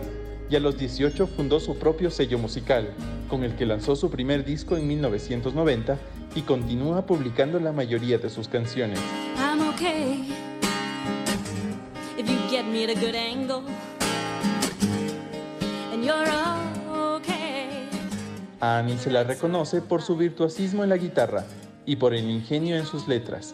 y 0.49 0.55
a 0.55 0.59
los 0.59 0.77
18 0.77 1.25
fundó 1.27 1.59
su 1.59 1.79
propio 1.79 2.11
sello 2.11 2.37
musical, 2.37 2.93
con 3.29 3.43
el 3.43 3.55
que 3.55 3.65
lanzó 3.65 3.95
su 3.95 4.11
primer 4.11 4.43
disco 4.43 4.75
en 4.75 4.85
1990 4.87 5.97
y 6.35 6.41
continúa 6.41 7.05
publicando 7.05 7.59
la 7.59 7.71
mayoría 7.71 8.17
de 8.17 8.29
sus 8.29 8.47
canciones. 8.47 8.99
Annie 18.65 18.97
se 18.97 19.11
la 19.11 19.25
reconoce 19.25 19.81
por 19.81 20.01
su 20.01 20.15
virtuosismo 20.15 20.83
en 20.83 20.89
la 20.89 20.95
guitarra 20.95 21.45
y 21.85 21.97
por 21.97 22.13
el 22.13 22.31
ingenio 22.31 22.77
en 22.77 22.85
sus 22.85 23.09
letras, 23.09 23.53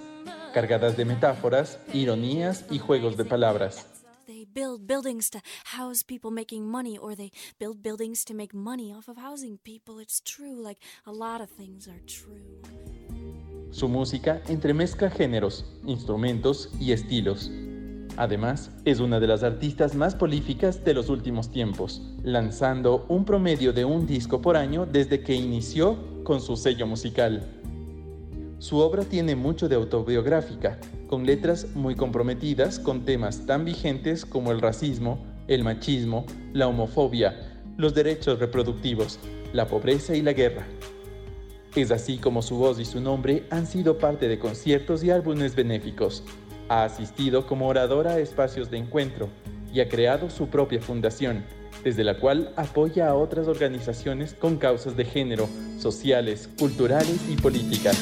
cargadas 0.53 0.97
de 0.97 1.05
metáforas, 1.05 1.79
ironías 1.93 2.65
y 2.69 2.77
juegos 2.77 3.17
de 3.17 3.25
palabras. 3.25 3.87
build 4.53 4.87
buildings 4.87 5.29
to 5.29 5.39
house 5.77 6.01
people 6.03 6.31
making 6.31 6.65
money 6.65 6.97
or 6.97 7.15
they 7.15 7.31
build 7.59 7.81
buildings 7.81 8.23
to 8.23 8.33
make 8.33 8.53
money 8.53 8.93
off 8.93 9.07
of 9.07 9.17
housing 9.17 9.57
people. 9.63 9.99
It's 9.99 10.21
true, 10.21 10.55
like 10.61 10.77
a 11.05 11.11
lot 11.11 11.41
of 11.41 11.49
things 11.49 11.87
are 11.87 12.01
true. 12.05 12.61
Su 13.71 13.87
música 13.87 14.41
entremezcla 14.47 15.09
géneros, 15.09 15.65
instrumentos 15.85 16.69
y 16.79 16.91
estilos. 16.91 17.49
Además, 18.17 18.71
es 18.85 18.99
una 18.99 19.19
de 19.19 19.27
las 19.27 19.43
artistas 19.43 19.95
más 19.95 20.15
prolíficas 20.15 20.83
de 20.83 20.93
los 20.93 21.09
últimos 21.09 21.49
tiempos, 21.49 22.01
lanzando 22.23 23.05
un 23.07 23.25
promedio 23.25 23.73
de 23.73 23.85
un 23.85 24.05
disco 24.05 24.41
por 24.41 24.57
año 24.57 24.85
desde 24.85 25.21
que 25.21 25.35
inició 25.35 25.97
con 26.23 26.41
su 26.41 26.57
sello 26.57 26.85
musical. 26.85 27.47
Su 28.59 28.77
obra 28.77 29.05
tiene 29.05 29.35
mucho 29.35 29.69
de 29.69 29.75
autobiográfica, 29.75 30.79
con 31.07 31.25
letras 31.25 31.67
muy 31.75 31.95
comprometidas 31.95 32.77
con 32.77 33.05
temas 33.05 33.45
tan 33.45 33.63
vigentes 33.63 34.25
como 34.25 34.51
el 34.51 34.59
racismo, 34.59 35.17
el 35.47 35.63
machismo, 35.63 36.25
la 36.53 36.67
homofobia, 36.67 37.63
los 37.77 37.95
derechos 37.95 38.37
reproductivos, 38.39 39.17
la 39.53 39.65
pobreza 39.67 40.13
y 40.15 40.21
la 40.21 40.33
guerra. 40.33 40.67
Es 41.75 41.89
así 41.91 42.17
como 42.17 42.41
su 42.41 42.57
voz 42.57 42.79
y 42.79 42.85
su 42.85 42.99
nombre 42.99 43.45
han 43.49 43.65
sido 43.65 43.97
parte 43.97 44.27
de 44.27 44.39
conciertos 44.39 45.03
y 45.03 45.11
álbumes 45.11 45.55
benéficos. 45.55 46.23
Ha 46.69 46.83
asistido 46.83 47.47
como 47.47 47.67
oradora 47.67 48.11
a 48.11 48.19
espacios 48.19 48.69
de 48.69 48.77
encuentro 48.77 49.27
y 49.73 49.79
ha 49.79 49.89
creado 49.89 50.29
su 50.29 50.49
propia 50.49 50.79
fundación, 50.79 51.43
desde 51.83 52.03
la 52.03 52.19
cual 52.19 52.53
apoya 52.57 53.09
a 53.09 53.15
otras 53.15 53.47
organizaciones 53.47 54.35
con 54.35 54.57
causas 54.57 54.95
de 54.95 55.03
género, 55.03 55.49
sociales, 55.79 56.47
culturales 56.59 57.19
y 57.27 57.35
políticas. 57.37 57.97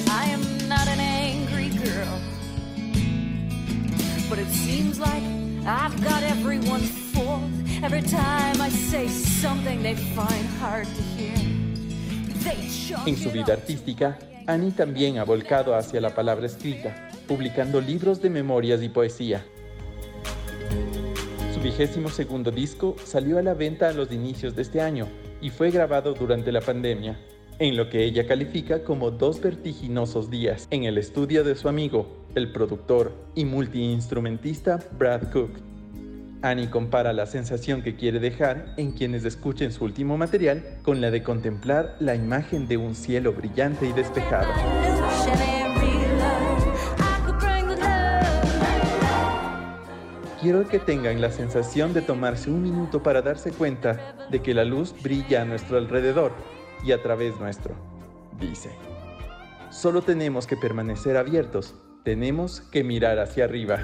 En 13.06 13.18
su 13.18 13.32
vida 13.32 13.54
artística, 13.54 14.20
Annie 14.46 14.72
también 14.72 15.20
ha 15.20 15.24
volcado 15.24 15.74
hacia 15.74 16.02
la 16.02 16.14
palabra 16.14 16.48
escrita, 16.48 17.10
publicando 17.28 17.82
libros 17.82 18.22
de 18.22 18.30
memorias 18.30 18.82
y 18.82 18.90
poesía. 18.90 19.44
Su 21.54 21.60
vigésimo 21.62 22.10
segundo 22.10 22.52
disco 22.52 22.96
salió 23.04 23.38
a 23.38 23.42
la 23.42 23.54
venta 23.54 23.90
a 23.90 23.94
los 23.94 24.12
inicios 24.12 24.56
de 24.56 24.62
este 24.62 24.82
año 24.82 25.08
y 25.42 25.50
fue 25.50 25.72
grabado 25.72 26.14
durante 26.14 26.52
la 26.52 26.62
pandemia, 26.62 27.20
en 27.60 27.76
lo 27.76 27.90
que 27.90 28.04
ella 28.04 28.28
califica 28.28 28.84
como 28.84 29.12
dos 29.12 29.42
vertiginosos 29.42 30.30
días 30.30 30.68
en 30.72 30.84
el 30.84 30.98
estudio 30.98 31.44
de 31.44 31.56
su 31.56 31.68
amigo, 31.68 32.26
el 32.36 32.52
productor 32.52 33.12
y 33.36 33.46
multiinstrumentista 33.46 34.80
Brad 34.98 35.32
Cook. 35.32 35.52
Annie 36.44 36.70
compara 36.70 37.14
la 37.14 37.26
sensación 37.26 37.82
que 37.82 37.96
quiere 37.96 38.20
dejar 38.20 38.74
en 38.78 38.92
quienes 38.92 39.26
escuchen 39.26 39.72
su 39.72 39.86
último 39.86 40.18
material 40.18 40.64
con 40.84 41.02
la 41.02 41.10
de 41.10 41.24
contemplar 41.24 41.96
la 42.00 42.16
imagen 42.16 42.68
de 42.68 42.78
un 42.78 42.94
cielo 42.94 43.34
brillante 43.34 43.88
y 43.88 43.94
despejado. 43.94 44.48
Quiero 50.40 50.68
que 50.68 50.78
tengan 50.78 51.20
la 51.20 51.32
sensación 51.32 51.94
de 51.94 52.04
tomarse 52.04 52.52
un 52.52 52.62
minuto 52.62 53.02
para 53.02 53.24
darse 53.24 53.52
cuenta 53.52 54.16
de 54.30 54.40
que 54.42 54.54
la 54.54 54.64
luz 54.64 54.94
brilla 55.02 55.42
a 55.42 55.46
nuestro 55.46 55.78
alrededor 55.78 56.32
y 56.86 56.92
a 56.92 57.02
través 57.02 57.40
nuestro, 57.40 57.74
dice. 58.40 58.70
Solo 59.72 60.04
tenemos 60.04 60.46
que 60.46 60.56
permanecer 60.56 61.18
abiertos, 61.18 61.74
tenemos 62.04 62.62
que 62.62 62.84
mirar 62.84 63.18
hacia 63.18 63.46
arriba. 63.46 63.80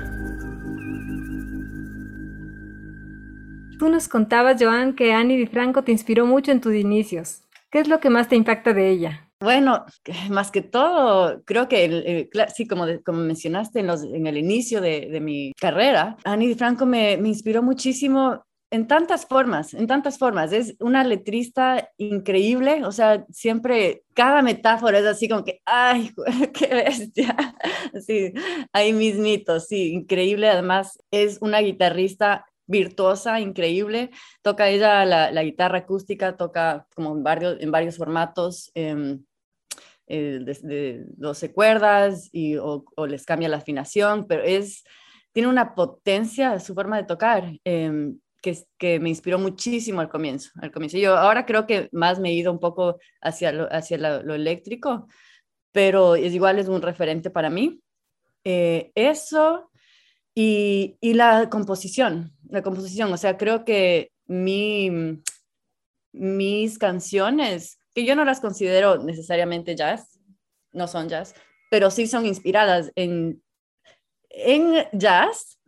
Tú 3.80 3.90
nos 3.90 4.08
contabas, 4.08 4.62
Joan, 4.62 4.94
que 4.94 5.12
Annie 5.12 5.38
Di 5.38 5.48
Franco 5.48 5.84
te 5.84 5.92
inspiró 5.92 6.28
mucho 6.28 6.52
en 6.52 6.62
tus 6.62 6.76
inicios. 6.76 7.42
¿Qué 7.72 7.80
es 7.80 7.88
lo 7.88 8.00
que 8.00 8.12
más 8.12 8.30
te 8.30 8.36
impacta 8.36 8.74
de 8.74 8.90
ella? 8.92 9.28
Bueno, 9.44 9.84
más 10.30 10.52
que 10.52 10.62
todo, 10.62 11.44
creo 11.44 11.68
que, 11.68 12.30
sí, 12.56 12.66
como, 12.66 12.86
como 13.04 13.20
mencionaste 13.20 13.82
en, 13.82 14.26
el 14.26 14.38
inicio 14.38 14.80
de, 14.80 15.10
de 15.12 15.20
mi 15.20 15.52
carrera, 15.60 16.16
Annie 16.24 16.56
Franco 16.56 16.86
me, 16.86 17.16
inspiró 17.16 17.62
muchísimo 17.62 18.46
en 18.72 18.88
tantas 18.88 19.26
formas, 19.26 19.74
en 19.74 19.86
tantas 19.86 20.18
formas. 20.18 20.54
Es 20.54 20.78
una 20.80 21.04
letrista 21.04 21.90
increíble, 21.98 22.86
o 22.86 22.94
sea, 22.94 23.26
siempre 23.32 24.04
cada 24.14 24.42
metáfora 24.42 25.00
es 25.00 25.06
así 25.06 25.28
como 25.28 25.44
que, 25.44 25.62
ay, 25.66 26.12
qué 26.54 26.68
bestia. 26.68 27.36
Sí, 28.08 28.34
ahí 28.72 28.94
mismito, 28.94 29.60
sí, 29.60 29.92
increíble. 29.92 30.50
Además, 30.50 31.00
es 31.12 31.38
una 31.42 31.60
guitarrista 31.60 32.46
virtuosa, 32.66 33.42
increíble. 33.42 34.10
Toca 34.42 34.70
ella 34.70 35.06
la, 35.06 35.44
guitarra 35.44 35.80
acústica, 35.80 36.38
toca 36.38 36.88
como 36.96 37.16
en 37.16 37.24
varios, 37.24 37.62
en 37.62 37.72
varios 37.72 37.98
formatos. 37.98 38.72
Eh, 38.74 39.20
de, 40.18 41.06
12 41.18 41.54
cuerdas 41.54 42.30
y, 42.32 42.58
o, 42.58 42.86
les 43.08 43.26
cambia 43.26 43.50
la 43.50 43.58
afinación, 43.58 44.28
pero 44.28 44.44
es, 44.44 44.84
tiene 45.32 45.50
una 45.50 45.76
potencia 45.76 46.60
su 46.60 46.74
forma 46.74 46.98
de 46.98 47.04
tocar. 47.04 47.52
Em, 47.64 48.18
que, 48.78 49.00
me 49.00 49.10
inspiró 49.10 49.40
muchísimo 49.40 50.02
al 50.02 50.10
comienzo. 50.10 50.52
Al 50.62 50.72
comienzo. 50.72 50.98
Yo 50.98 51.16
ahora 51.16 51.46
creo 51.46 51.66
que 51.66 51.90
más 51.92 52.20
me 52.20 52.30
he 52.30 52.34
ido 52.34 52.52
un 52.52 52.60
poco 52.60 53.00
hacia 53.22 53.52
lo, 53.52 53.74
hacia 53.74 53.98
lo, 53.98 54.34
eléctrico, 54.34 55.08
pero 55.72 56.16
es 56.16 56.34
igual, 56.34 56.60
es 56.60 56.68
un 56.68 56.82
referente 56.82 57.30
para 57.30 57.50
mí. 57.50 57.82
Eh, 58.44 58.92
eso 58.96 59.72
y, 60.36 60.98
y, 61.00 61.14
la 61.14 61.50
composición, 61.50 62.36
la 62.50 62.62
composición, 62.62 63.14
o 63.14 63.18
sea, 63.18 63.38
creo 63.38 63.64
que 63.64 64.12
mi, 64.26 65.22
mis 66.12 66.78
canciones, 66.78 67.80
que 67.94 68.06
yo 68.06 68.16
no 68.16 68.26
las 68.26 68.40
considero 68.40 68.98
necesariamente 68.98 69.76
jazz, 69.76 70.20
no 70.72 70.88
son 70.88 71.10
jazz, 71.10 71.36
pero 71.70 71.92
sí 71.92 72.08
son 72.08 72.26
inspiradas 72.26 72.92
en, 72.96 73.42
en 74.30 74.86
jazz, 74.94 75.60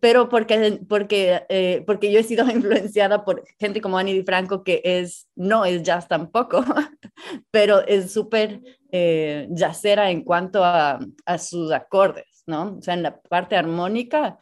pero 0.00 0.28
porque, 0.28 0.80
porque, 0.88 1.42
eh, 1.48 1.82
porque 1.86 2.12
yo 2.12 2.20
he 2.20 2.22
sido 2.22 2.44
influenciada 2.50 3.24
por 3.24 3.44
gente 3.58 3.80
como 3.80 3.98
Annie 3.98 4.22
Franco, 4.22 4.62
que 4.62 4.80
es, 4.84 5.28
no 5.34 5.64
es 5.64 5.82
jazz 5.82 6.08
tampoco, 6.08 6.64
pero 7.50 7.86
es 7.86 8.12
súper 8.12 8.60
eh, 8.92 9.48
jazzera 9.54 10.10
en 10.10 10.22
cuanto 10.22 10.64
a, 10.64 10.98
a, 11.24 11.38
sus 11.38 11.72
acordes, 11.72 12.42
¿no? 12.46 12.76
O 12.78 12.82
sea, 12.82 12.94
en 12.94 13.02
la 13.02 13.20
parte 13.20 13.56
armónica, 13.56 14.38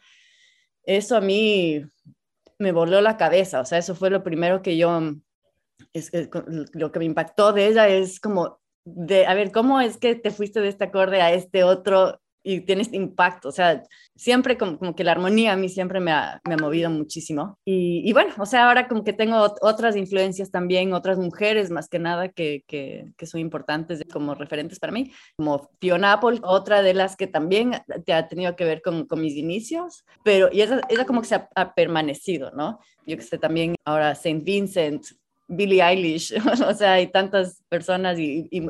eso 0.83 1.17
a 1.17 1.21
mí 1.21 1.83
me 2.57 2.71
voló 2.71 3.01
la 3.01 3.17
cabeza, 3.17 3.61
o 3.61 3.65
sea, 3.65 3.77
eso 3.77 3.95
fue 3.95 4.09
lo 4.09 4.23
primero 4.23 4.61
que 4.61 4.77
yo, 4.77 5.01
es, 5.93 6.11
lo 6.73 6.91
que 6.91 6.99
me 6.99 7.05
impactó 7.05 7.53
de 7.53 7.67
ella 7.67 7.87
es 7.87 8.19
como, 8.19 8.59
de, 8.85 9.25
a 9.25 9.33
ver, 9.33 9.51
¿cómo 9.51 9.81
es 9.81 9.97
que 9.97 10.15
te 10.15 10.31
fuiste 10.31 10.61
de 10.61 10.69
este 10.69 10.85
acorde 10.85 11.21
a 11.21 11.33
este 11.33 11.63
otro 11.63 12.19
y 12.41 12.61
tiene 12.61 12.81
este 12.81 12.95
impacto, 12.95 13.49
o 13.49 13.51
sea, 13.51 13.83
siempre 14.15 14.57
como, 14.57 14.79
como, 14.79 14.95
que 14.95 15.03
la 15.03 15.11
armonía 15.11 15.53
a 15.53 15.57
mí 15.57 15.67
siempre 15.67 15.99
me 15.99 16.11
ha, 16.11 16.39
me 16.47 16.53
ha 16.53 16.57
movido 16.57 16.89
muchísimo. 16.89 17.59
Y, 17.65 18.01
y, 18.09 18.13
bueno, 18.13 18.33
o 18.37 18.45
sea, 18.45 18.67
ahora 18.67 18.87
como 18.87 19.03
que 19.03 19.13
tengo 19.13 19.55
otras 19.61 19.95
influencias 19.95 20.49
también, 20.49 20.93
otras 20.93 21.17
mujeres 21.17 21.69
más 21.69 21.89
que 21.89 21.99
nada 21.99 22.29
que, 22.29 22.63
que, 22.67 23.11
que 23.17 23.25
son 23.25 23.41
importantes 23.41 24.01
como 24.11 24.35
referentes 24.35 24.79
para 24.79 24.93
mí, 24.93 25.11
como 25.35 25.69
Fiona 25.81 26.13
Apple, 26.13 26.39
otra 26.43 26.81
de 26.81 26.93
las 26.93 27.15
que 27.15 27.27
también 27.27 27.71
te 28.05 28.13
ha 28.13 28.27
tenido 28.27 28.55
que 28.55 28.65
ver 28.65 28.81
con, 28.81 29.05
con 29.05 29.21
mis 29.21 29.35
inicios, 29.35 30.05
pero 30.23 30.49
y 30.51 30.61
esa, 30.61 30.81
esa 30.89 31.05
como 31.05 31.21
que 31.21 31.27
se 31.27 31.35
ha, 31.35 31.49
ha 31.55 31.73
permanecido, 31.73 32.51
¿no? 32.51 32.79
Yo 33.05 33.17
que 33.17 33.23
sé, 33.23 33.37
también 33.37 33.75
ahora 33.85 34.15
Saint 34.15 34.43
Vincent, 34.43 35.03
Billie 35.49 35.81
Eilish, 35.81 36.33
o 36.67 36.73
sea, 36.73 36.93
hay 36.93 37.07
tantas 37.07 37.61
personas 37.67 38.17
y, 38.19 38.47
y 38.51 38.65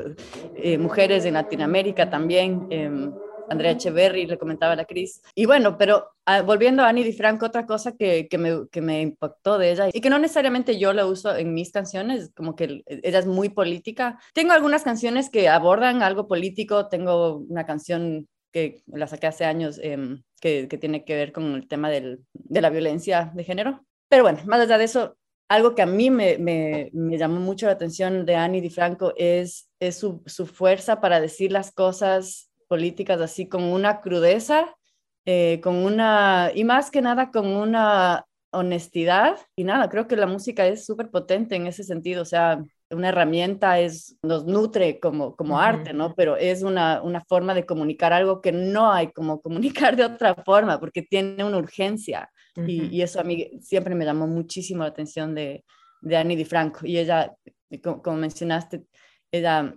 eh, 0.56 0.78
mujeres 0.78 1.24
en 1.26 1.34
Latinoamérica 1.34 2.10
también. 2.10 2.66
Eh, 2.70 3.10
Andrea 3.50 3.72
Echeverry, 3.72 4.26
le 4.26 4.38
comentaba 4.38 4.72
a 4.72 4.76
la 4.76 4.84
Cris. 4.84 5.22
Y 5.34 5.44
bueno, 5.44 5.76
pero 5.76 6.08
ah, 6.24 6.42
volviendo 6.42 6.84
a 6.84 6.88
Annie 6.88 7.02
Di 7.02 7.12
Franco, 7.12 7.46
otra 7.46 7.66
cosa 7.66 7.96
que, 7.96 8.28
que, 8.28 8.38
me, 8.38 8.68
que 8.70 8.80
me 8.80 9.02
impactó 9.02 9.58
de 9.58 9.72
ella 9.72 9.88
y 9.92 10.00
que 10.00 10.08
no 10.08 10.20
necesariamente 10.20 10.78
yo 10.78 10.92
la 10.92 11.04
uso 11.04 11.34
en 11.34 11.52
mis 11.52 11.72
canciones, 11.72 12.30
como 12.34 12.54
que 12.54 12.84
ella 12.86 13.18
es 13.18 13.26
muy 13.26 13.48
política. 13.48 14.20
Tengo 14.34 14.52
algunas 14.52 14.84
canciones 14.84 15.30
que 15.30 15.48
abordan 15.48 16.02
algo 16.02 16.28
político, 16.28 16.88
tengo 16.88 17.38
una 17.38 17.66
canción 17.66 18.28
que 18.52 18.82
la 18.86 19.08
saqué 19.08 19.26
hace 19.26 19.44
años 19.44 19.80
em, 19.82 20.22
que, 20.40 20.68
que, 20.68 20.78
tiene 20.78 21.04
que 21.04 21.16
ver 21.16 21.32
con 21.32 21.54
el 21.54 21.68
tema 21.68 21.90
del, 21.90 22.24
de 22.32 22.60
la 22.60 22.70
violencia 22.70 23.32
de 23.34 23.44
género. 23.44 23.84
Pero 24.08 24.22
bueno, 24.22 24.40
más 24.46 24.60
allá 24.60 24.78
de 24.78 24.84
eso, 24.84 25.16
algo 25.50 25.74
que 25.74 25.82
a 25.82 25.86
mí 25.86 26.10
me, 26.10 26.38
me, 26.38 26.90
me 26.92 27.18
llamó 27.18 27.40
mucho 27.40 27.66
la 27.66 27.72
atención 27.72 28.24
de 28.24 28.36
Annie 28.36 28.60
Di 28.60 28.70
Franco 28.70 29.12
es, 29.16 29.68
es 29.80 29.98
su, 29.98 30.22
su, 30.24 30.46
fuerza 30.46 31.00
para 31.00 31.20
decir 31.20 31.50
las 31.50 31.72
cosas 31.72 32.52
políticas 32.68 33.20
así 33.20 33.48
con 33.48 33.64
una 33.64 34.00
crudeza, 34.00 34.76
eh, 35.24 35.60
con 35.60 35.74
una, 35.74 36.52
y 36.54 36.62
más 36.62 36.92
que 36.92 37.02
nada 37.02 37.32
con 37.32 37.48
una 37.48 38.26
honestidad. 38.52 39.38
Y 39.56 39.64
nada, 39.64 39.88
creo 39.88 40.06
que 40.06 40.14
la 40.14 40.28
música 40.28 40.66
es 40.68 40.86
súper 40.86 41.10
potente 41.10 41.56
en 41.56 41.66
ese 41.66 41.82
sentido, 41.82 42.22
o 42.22 42.26
sea, 42.26 42.62
una 42.90 43.08
herramienta 43.10 43.78
es, 43.78 44.16
nos 44.22 44.44
nutre 44.44 44.98
como, 44.98 45.36
como 45.36 45.58
arte, 45.58 45.92
¿no? 45.92 46.14
Pero 46.14 46.36
es 46.36 46.62
una, 46.62 47.02
una 47.02 47.20
forma 47.24 47.54
de 47.54 47.64
comunicar 47.64 48.12
algo 48.12 48.40
que 48.40 48.52
no 48.52 48.92
hay 48.92 49.12
como 49.12 49.40
comunicar 49.40 49.96
de 49.96 50.04
otra 50.04 50.34
forma, 50.34 50.78
porque 50.80 51.02
tiene 51.02 51.44
una 51.44 51.58
urgencia. 51.58 52.30
y, 52.56 52.94
y, 52.94 53.02
eso 53.02 53.20
a 53.20 53.24
mí 53.24 53.50
siempre 53.60 53.94
me 53.94 54.04
llamó 54.04 54.26
muchísimo 54.26 54.82
la 54.82 54.88
atención 54.88 55.34
de, 55.34 55.64
de 56.00 56.16
Annie 56.16 56.36
Di 56.36 56.44
Franco. 56.44 56.80
Y 56.84 56.98
ella, 56.98 57.34
como, 57.82 58.02
como 58.02 58.16
mencionaste, 58.16 58.82
ella 59.30 59.74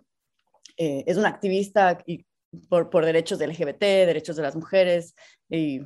eh, 0.78 1.04
es 1.06 1.18
una 1.18 1.30
activista 1.30 2.00
y 2.06 2.26
por, 2.68 2.90
por 2.90 3.06
derechos 3.06 3.40
de 3.40 3.48
LGBT, 3.48 3.80
derechos 3.80 4.36
de 4.36 4.44
las 4.44 4.56
mujeres 4.56 5.16
y, 5.50 5.82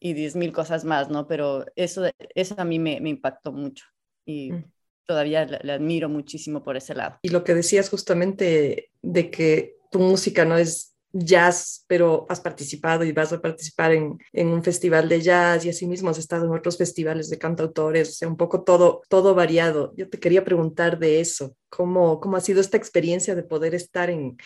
y 0.00 0.14
10.000 0.14 0.52
cosas 0.52 0.84
más, 0.84 1.08
¿no? 1.10 1.26
Pero 1.26 1.64
eso, 1.76 2.08
eso 2.34 2.54
a 2.58 2.64
mí 2.64 2.78
me, 2.78 3.00
me 3.00 3.10
impactó 3.10 3.52
mucho 3.52 3.84
y 4.24 4.52
mm. 4.52 4.64
Todavía 5.06 5.44
le, 5.44 5.72
admiro 5.72 6.08
muchísimo 6.08 6.62
por 6.62 6.76
ese 6.76 6.94
lado. 6.94 7.18
Y 7.22 7.30
lo 7.30 7.44
que 7.44 7.54
decías 7.54 7.88
justamente 7.88 8.90
de 9.02 9.30
que 9.30 9.76
tu 9.90 9.98
música 9.98 10.44
no 10.44 10.56
es 10.56 10.92
jazz, 11.12 11.84
pero 11.86 12.26
has 12.30 12.40
participado 12.40 13.04
y 13.04 13.12
vas 13.12 13.32
a 13.32 13.40
participar 13.40 13.92
en, 13.92 14.18
en, 14.32 14.48
un 14.48 14.64
festival 14.64 15.08
de 15.08 15.20
jazz 15.20 15.64
y 15.64 15.68
asimismo 15.68 16.10
has 16.10 16.18
estado 16.18 16.46
en 16.46 16.52
otros 16.52 16.78
festivales 16.78 17.28
de 17.28 17.38
cantautores, 17.38 18.08
o 18.08 18.12
sea, 18.12 18.28
un 18.28 18.36
poco 18.36 18.62
todo, 18.64 19.02
todo 19.08 19.34
variado. 19.34 19.92
Yo 19.96 20.08
te 20.08 20.18
quería 20.18 20.44
preguntar 20.44 20.98
de 20.98 21.20
eso, 21.20 21.54
¿cómo, 21.68 22.18
cómo 22.18 22.36
ha 22.36 22.40
sido 22.40 22.60
esta 22.60 22.78
experiencia 22.78 23.34
de 23.34 23.42
poder 23.42 23.74
estar 23.74 24.08
en, 24.08 24.38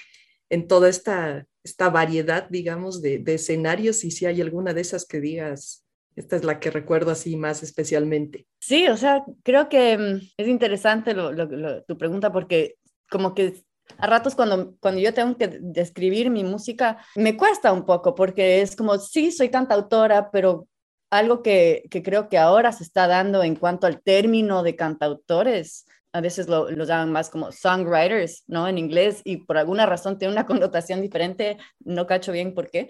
en 0.51 0.67
toda 0.67 0.89
esta, 0.89 1.47
esta 1.63 1.89
variedad, 1.89 2.49
digamos, 2.51 3.01
de, 3.01 3.19
de, 3.19 3.35
escenarios 3.35 4.05
y 4.05 4.11
si 4.11 4.27
hay 4.27 4.41
alguna 4.41 4.75
de 4.75 4.81
esas 4.81 5.07
que 5.07 5.21
digas, 5.21 5.86
esta 6.17 6.37
es 6.37 6.45
la 6.45 6.59
que 6.59 6.71
recuerdo 6.71 7.11
así 7.11 7.37
más 7.37 7.63
especialmente. 7.63 8.47
Sí, 8.59 8.89
o 8.89 8.97
sea, 8.97 9.25
creo 9.43 9.69
que 9.69 9.97
mm, 9.97 10.21
es 10.37 10.49
interesante 10.49 11.15
lo, 11.15 11.33
lo, 11.33 11.83
tu 11.85 11.97
pregunta 11.97 12.33
porque 12.33 12.77
como 13.09 13.35
que 13.35 13.63
a 13.99 14.07
ratos 14.07 14.35
cuando, 14.35 14.75
cuando 14.81 15.01
yo 15.01 15.15
tengo 15.15 15.37
que 15.37 15.59
describir 15.61 16.31
mi 16.31 16.43
música, 16.43 16.99
me 17.15 17.37
cuesta 17.37 17.73
un 17.73 17.85
poco 17.85 18.15
porque 18.15 18.61
es 18.61 18.75
como, 18.75 18.99
sí, 18.99 19.31
soy 19.31 19.49
cantautora, 19.49 20.31
pero 20.33 20.67
algo 21.11 21.43
que, 21.43 21.85
que 21.91 22.03
creo 22.03 22.29
que 22.29 22.39
ahora 22.39 22.73
se 22.73 22.83
está 22.83 23.07
dando 23.07 23.45
en 23.45 23.55
cuanto 23.55 23.87
al 23.87 24.03
término 24.03 24.65
de 24.65 24.75
cantautores 24.75 25.87
a 26.17 26.21
veces 26.23 26.49
lo, 26.49 26.71
llaman 26.71 27.13
más 27.13 27.29
como 27.29 27.53
songwriters, 27.53 28.45
¿no? 28.47 28.67
En 28.67 28.79
inglés 28.79 29.21
y 29.23 29.39
por 29.39 29.59
alguna 29.59 29.85
razón 29.85 30.19
tiene 30.19 30.33
una 30.33 30.47
connotación 30.47 31.03
diferente, 31.03 31.59
no 31.81 32.07
cacho 32.07 32.33
bien 32.33 32.55
por 32.55 32.71
qué, 32.71 32.89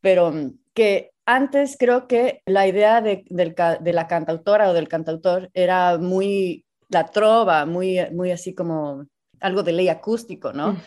pero 0.00 0.32
mm, 0.32 0.58
que 0.74 1.12
antes 1.26 1.76
creo 1.78 2.06
que 2.06 2.42
la 2.46 2.66
idea 2.66 3.00
de, 3.00 3.24
de 3.28 3.92
la 3.92 4.06
cantautora 4.08 4.70
o 4.70 4.74
del 4.74 4.88
cantautor 4.88 5.50
era 5.54 5.98
muy 5.98 6.64
la 6.88 7.06
trova, 7.06 7.66
muy, 7.66 7.98
muy 8.12 8.30
así 8.30 8.54
como 8.54 9.06
algo 9.40 9.62
de 9.62 9.72
ley 9.72 9.88
acústico, 9.88 10.52
¿no? 10.52 10.80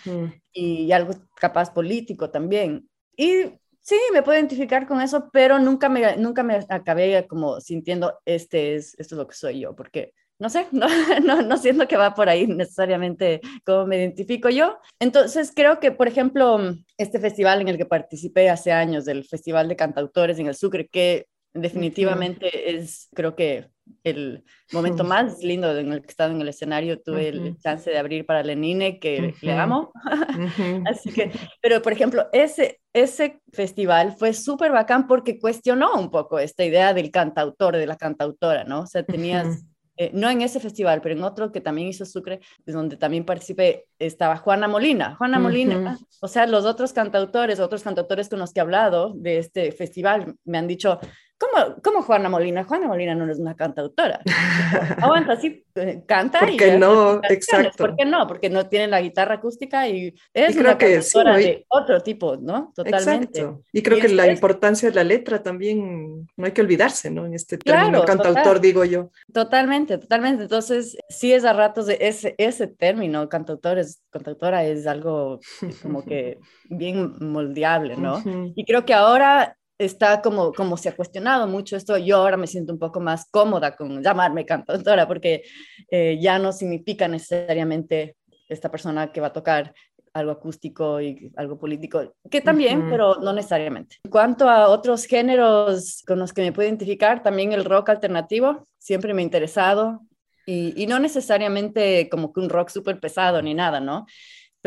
y, 0.51 0.91
algo 0.91 1.13
capaz 1.35 1.71
político 1.71 2.29
también. 2.29 2.89
Y 3.15 3.43
sí, 3.79 3.97
me 4.13 4.23
puedo 4.23 4.37
identificar 4.37 4.87
con 4.87 5.01
eso, 5.01 5.29
pero 5.31 5.59
nunca 5.59 5.89
me, 5.89 6.17
nunca 6.17 6.43
me 6.43 6.65
acabé 6.69 7.27
como 7.27 7.59
sintiendo, 7.61 8.17
este 8.25 8.75
es, 8.75 8.95
esto 8.97 9.15
es 9.15 9.19
lo 9.19 9.27
que 9.27 9.35
soy 9.35 9.59
yo, 9.59 9.75
porque 9.75 10.13
no 10.39 10.49
sé, 10.49 10.67
no, 10.71 10.87
no, 11.23 11.41
no, 11.41 11.57
siento 11.57 11.87
que 11.87 11.97
va 11.97 12.13
por 12.13 12.29
ahí 12.29 12.47
necesariamente 12.47 13.41
como 13.65 13.85
me 13.85 13.97
identifico 13.97 14.49
yo. 14.49 14.79
Entonces 14.99 15.51
creo 15.55 15.79
que, 15.79 15.91
por 15.91 16.07
ejemplo, 16.07 16.59
este 16.97 17.19
festival 17.19 17.61
en 17.61 17.69
el 17.69 17.77
que 17.77 17.85
participé 17.85 18.49
hace 18.49 18.71
años, 18.71 19.05
del 19.05 19.23
Festival 19.25 19.67
de 19.67 19.75
Cantautores 19.75 20.39
en 20.39 20.47
el 20.47 20.55
Sucre, 20.55 20.87
que 20.87 21.27
definitivamente 21.53 22.75
es, 22.75 23.09
creo 23.13 23.35
que, 23.35 23.69
el 24.03 24.43
momento 24.73 25.03
más 25.03 25.41
lindo 25.41 25.75
en 25.77 25.93
el 25.93 26.01
que 26.01 26.07
he 26.07 26.09
estado 26.09 26.33
en 26.33 26.41
el 26.41 26.49
escenario. 26.49 27.01
Tuve 27.01 27.29
el 27.29 27.57
chance 27.59 27.89
de 27.89 27.97
abrir 27.97 28.25
para 28.25 28.43
Lenine, 28.43 28.99
que 28.99 29.33
le 29.41 29.51
amo. 29.53 29.91
Así 30.85 31.11
que, 31.11 31.31
pero 31.61 31.81
por 31.81 31.93
ejemplo, 31.93 32.27
ese, 32.33 32.81
ese 32.93 33.41
festival 33.53 34.15
fue 34.17 34.33
súper 34.33 34.71
bacán 34.71 35.07
porque 35.07 35.39
cuestionó 35.39 35.93
un 35.93 36.11
poco 36.11 36.39
esta 36.39 36.65
idea 36.65 36.93
del 36.93 37.11
cantautor, 37.11 37.77
de 37.77 37.87
la 37.87 37.95
cantautora, 37.95 38.63
¿no? 38.65 38.81
O 38.81 38.87
sea, 38.87 39.03
tenías 39.03 39.63
eh, 39.97 40.11
no 40.13 40.29
en 40.29 40.41
ese 40.41 40.59
festival, 40.59 41.01
pero 41.01 41.15
en 41.15 41.23
otro 41.23 41.51
que 41.51 41.61
también 41.61 41.87
hizo 41.87 42.05
Sucre, 42.05 42.39
donde 42.65 42.97
también 42.97 43.25
participé, 43.25 43.87
estaba 43.99 44.37
Juana 44.37 44.67
Molina. 44.67 45.15
Juana 45.15 45.39
Molina, 45.39 45.97
o 46.21 46.27
sea, 46.27 46.45
los 46.45 46.65
otros 46.65 46.93
cantautores, 46.93 47.59
otros 47.59 47.83
cantautores 47.83 48.29
con 48.29 48.39
los 48.39 48.53
que 48.53 48.59
he 48.59 48.61
hablado 48.61 49.13
de 49.15 49.39
este 49.39 49.71
festival, 49.71 50.35
me 50.45 50.57
han 50.57 50.67
dicho, 50.67 50.99
¿Cómo, 51.39 51.75
¿Cómo, 51.83 52.01
Juana 52.01 52.29
Molina? 52.29 52.63
Juana 52.63 52.87
Molina 52.87 53.13
no 53.13 53.31
es 53.31 53.37
una 53.37 53.55
cantautora. 53.55 54.21
Aguanta, 55.01 55.35
sí, 55.39 55.63
eh, 55.75 56.03
canta. 56.07 56.39
¿Por 56.39 56.57
qué 56.57 56.77
no? 56.77 57.21
Exacto. 57.29 57.77
¿Por 57.77 57.95
qué 57.95 58.05
no? 58.05 58.25
Porque 58.25 58.49
no 58.49 58.67
tiene 58.67 58.87
la 58.87 59.01
guitarra 59.01 59.35
acústica 59.35 59.87
y 59.87 60.15
es 60.33 60.55
una 60.55 60.77
cantautora 60.77 61.37
de 61.37 61.65
otro 61.69 62.01
tipo, 62.01 62.37
¿no? 62.37 62.71
Totalmente. 62.75 63.41
Exacto. 63.41 63.63
Y 63.71 63.83
creo 63.83 63.99
que 63.99 64.09
la 64.09 64.31
importancia 64.31 64.89
de 64.89 64.95
la 64.95 65.03
letra 65.03 65.43
también 65.43 66.27
no 66.35 66.45
hay 66.45 66.53
que 66.53 66.61
olvidarse, 66.61 67.11
¿no? 67.11 67.27
En 67.27 67.35
este 67.35 67.59
término 67.59 68.03
cantautor, 68.03 68.59
digo 68.59 68.83
yo. 68.83 69.11
Totalmente, 69.31 69.99
totalmente. 69.99 70.43
Entonces, 70.43 70.97
sí 71.07 71.33
es 71.33 71.45
a 71.45 71.53
ratos 71.53 71.85
de 71.85 71.99
ese, 72.01 72.33
ese 72.39 72.65
término, 72.65 73.29
cantautor 73.29 73.77
es, 73.77 74.01
cantautora 74.09 74.63
es 74.63 74.87
algo 74.87 75.39
como 75.83 76.03
que 76.03 76.39
bien 76.65 77.13
moldeable, 77.19 77.95
¿no? 77.95 78.23
Y 78.55 78.65
creo 78.65 78.85
que 78.85 78.95
ahora 78.95 79.55
está 79.77 80.21
como, 80.21 80.53
como 80.53 80.77
se 80.77 80.89
ha 80.89 80.95
cuestionado 80.95 81.47
mucho 81.47 81.75
esto, 81.75 81.97
yo 81.97 82.17
ahora 82.17 82.37
me 82.37 82.47
siento 82.47 82.73
un 82.73 82.79
poco 82.79 82.99
más 82.99 83.29
cómoda 83.29 83.75
con 83.75 84.01
llamarme 84.01 84.45
cantautora 84.45 85.07
porque 85.07 85.43
eh, 85.91 86.17
ya 86.19 86.39
no 86.39 86.51
significa 86.51 87.07
necesariamente 87.07 88.15
esta 88.49 88.71
persona 88.71 89.11
que 89.11 89.21
va 89.21 89.27
a 89.27 89.33
tocar 89.33 89.73
algo 90.13 90.31
acústico 90.31 90.99
y 90.99 91.31
algo 91.35 91.59
político, 91.59 92.15
que 92.31 92.41
también, 92.41 92.89
pero 92.89 93.17
no 93.21 93.33
necesariamente. 93.33 93.97
En 94.03 94.09
cuanto 94.09 94.49
a 94.49 94.67
otros 94.69 95.05
géneros 95.05 96.03
con 96.07 96.17
los 96.17 96.33
que 96.33 96.41
me 96.41 96.51
puedo 96.51 96.67
identificar, 96.67 97.21
también 97.21 97.53
el 97.53 97.65
rock 97.65 97.89
alternativo, 97.89 98.65
siempre 98.79 99.13
me 99.13 99.21
ha 99.21 99.25
interesado 99.25 100.01
y, 100.45 100.73
y 100.81 100.87
no 100.87 100.97
necesariamente 100.97 102.09
como 102.09 102.33
que 102.33 102.39
un 102.39 102.49
rock 102.49 102.69
súper 102.69 102.99
pesado 102.99 103.41
ni 103.43 103.53
nada, 103.53 103.79
¿no? 103.79 104.07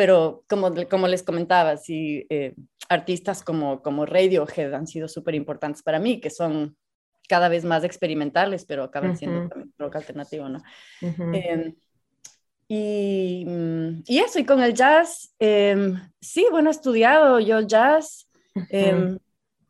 Pero 0.00 0.44
como, 0.48 0.72
como 0.88 1.08
les 1.08 1.22
comentaba, 1.22 1.76
sí, 1.76 2.24
eh, 2.30 2.54
artistas 2.88 3.42
como, 3.42 3.82
como 3.82 4.06
Radiohead 4.06 4.72
han 4.72 4.86
sido 4.86 5.08
súper 5.08 5.34
importantes 5.34 5.82
para 5.82 5.98
mí, 5.98 6.22
que 6.22 6.30
son 6.30 6.74
cada 7.28 7.50
vez 7.50 7.66
más 7.66 7.84
experimentales, 7.84 8.64
pero 8.64 8.84
acaban 8.84 9.14
siendo 9.14 9.46
también 9.46 9.74
rock 9.76 9.96
alternativo, 9.96 10.48
¿no? 10.48 10.62
Em, 11.02 11.74
y, 12.66 13.44
mm, 13.46 14.04
y, 14.06 14.18
eso, 14.20 14.38
y 14.38 14.46
con 14.46 14.62
el 14.62 14.72
jazz, 14.72 15.34
em, 15.38 16.00
sí, 16.18 16.46
bueno, 16.50 16.70
he 16.70 16.72
estudiado 16.72 17.38
yo 17.38 17.60
jazz, 17.60 18.26
em, 18.70 19.18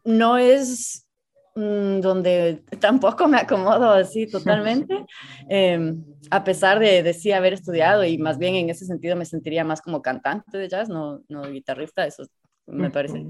no 0.04 0.38
es 0.38 1.08
donde 1.54 2.62
tampoco 2.78 3.28
me 3.28 3.38
acomodo 3.38 3.90
así 3.90 4.26
totalmente, 4.26 5.04
a 6.30 6.44
pesar 6.44 6.78
de, 6.78 7.02
de, 7.02 7.12
sí 7.14 7.32
haber 7.32 7.54
estudiado 7.54 8.04
y 8.04 8.18
más 8.18 8.38
bien 8.38 8.54
en 8.54 8.70
ese 8.70 8.86
sentido 8.86 9.16
me 9.16 9.24
sentiría 9.24 9.64
más 9.64 9.80
como 9.82 10.02
cantante 10.02 10.58
de 10.58 10.68
jazz, 10.68 10.88
no, 10.88 11.22
no 11.28 11.50
guitarrista, 11.50 12.06
eso 12.06 12.24
me 12.66 12.90
parece 12.90 13.26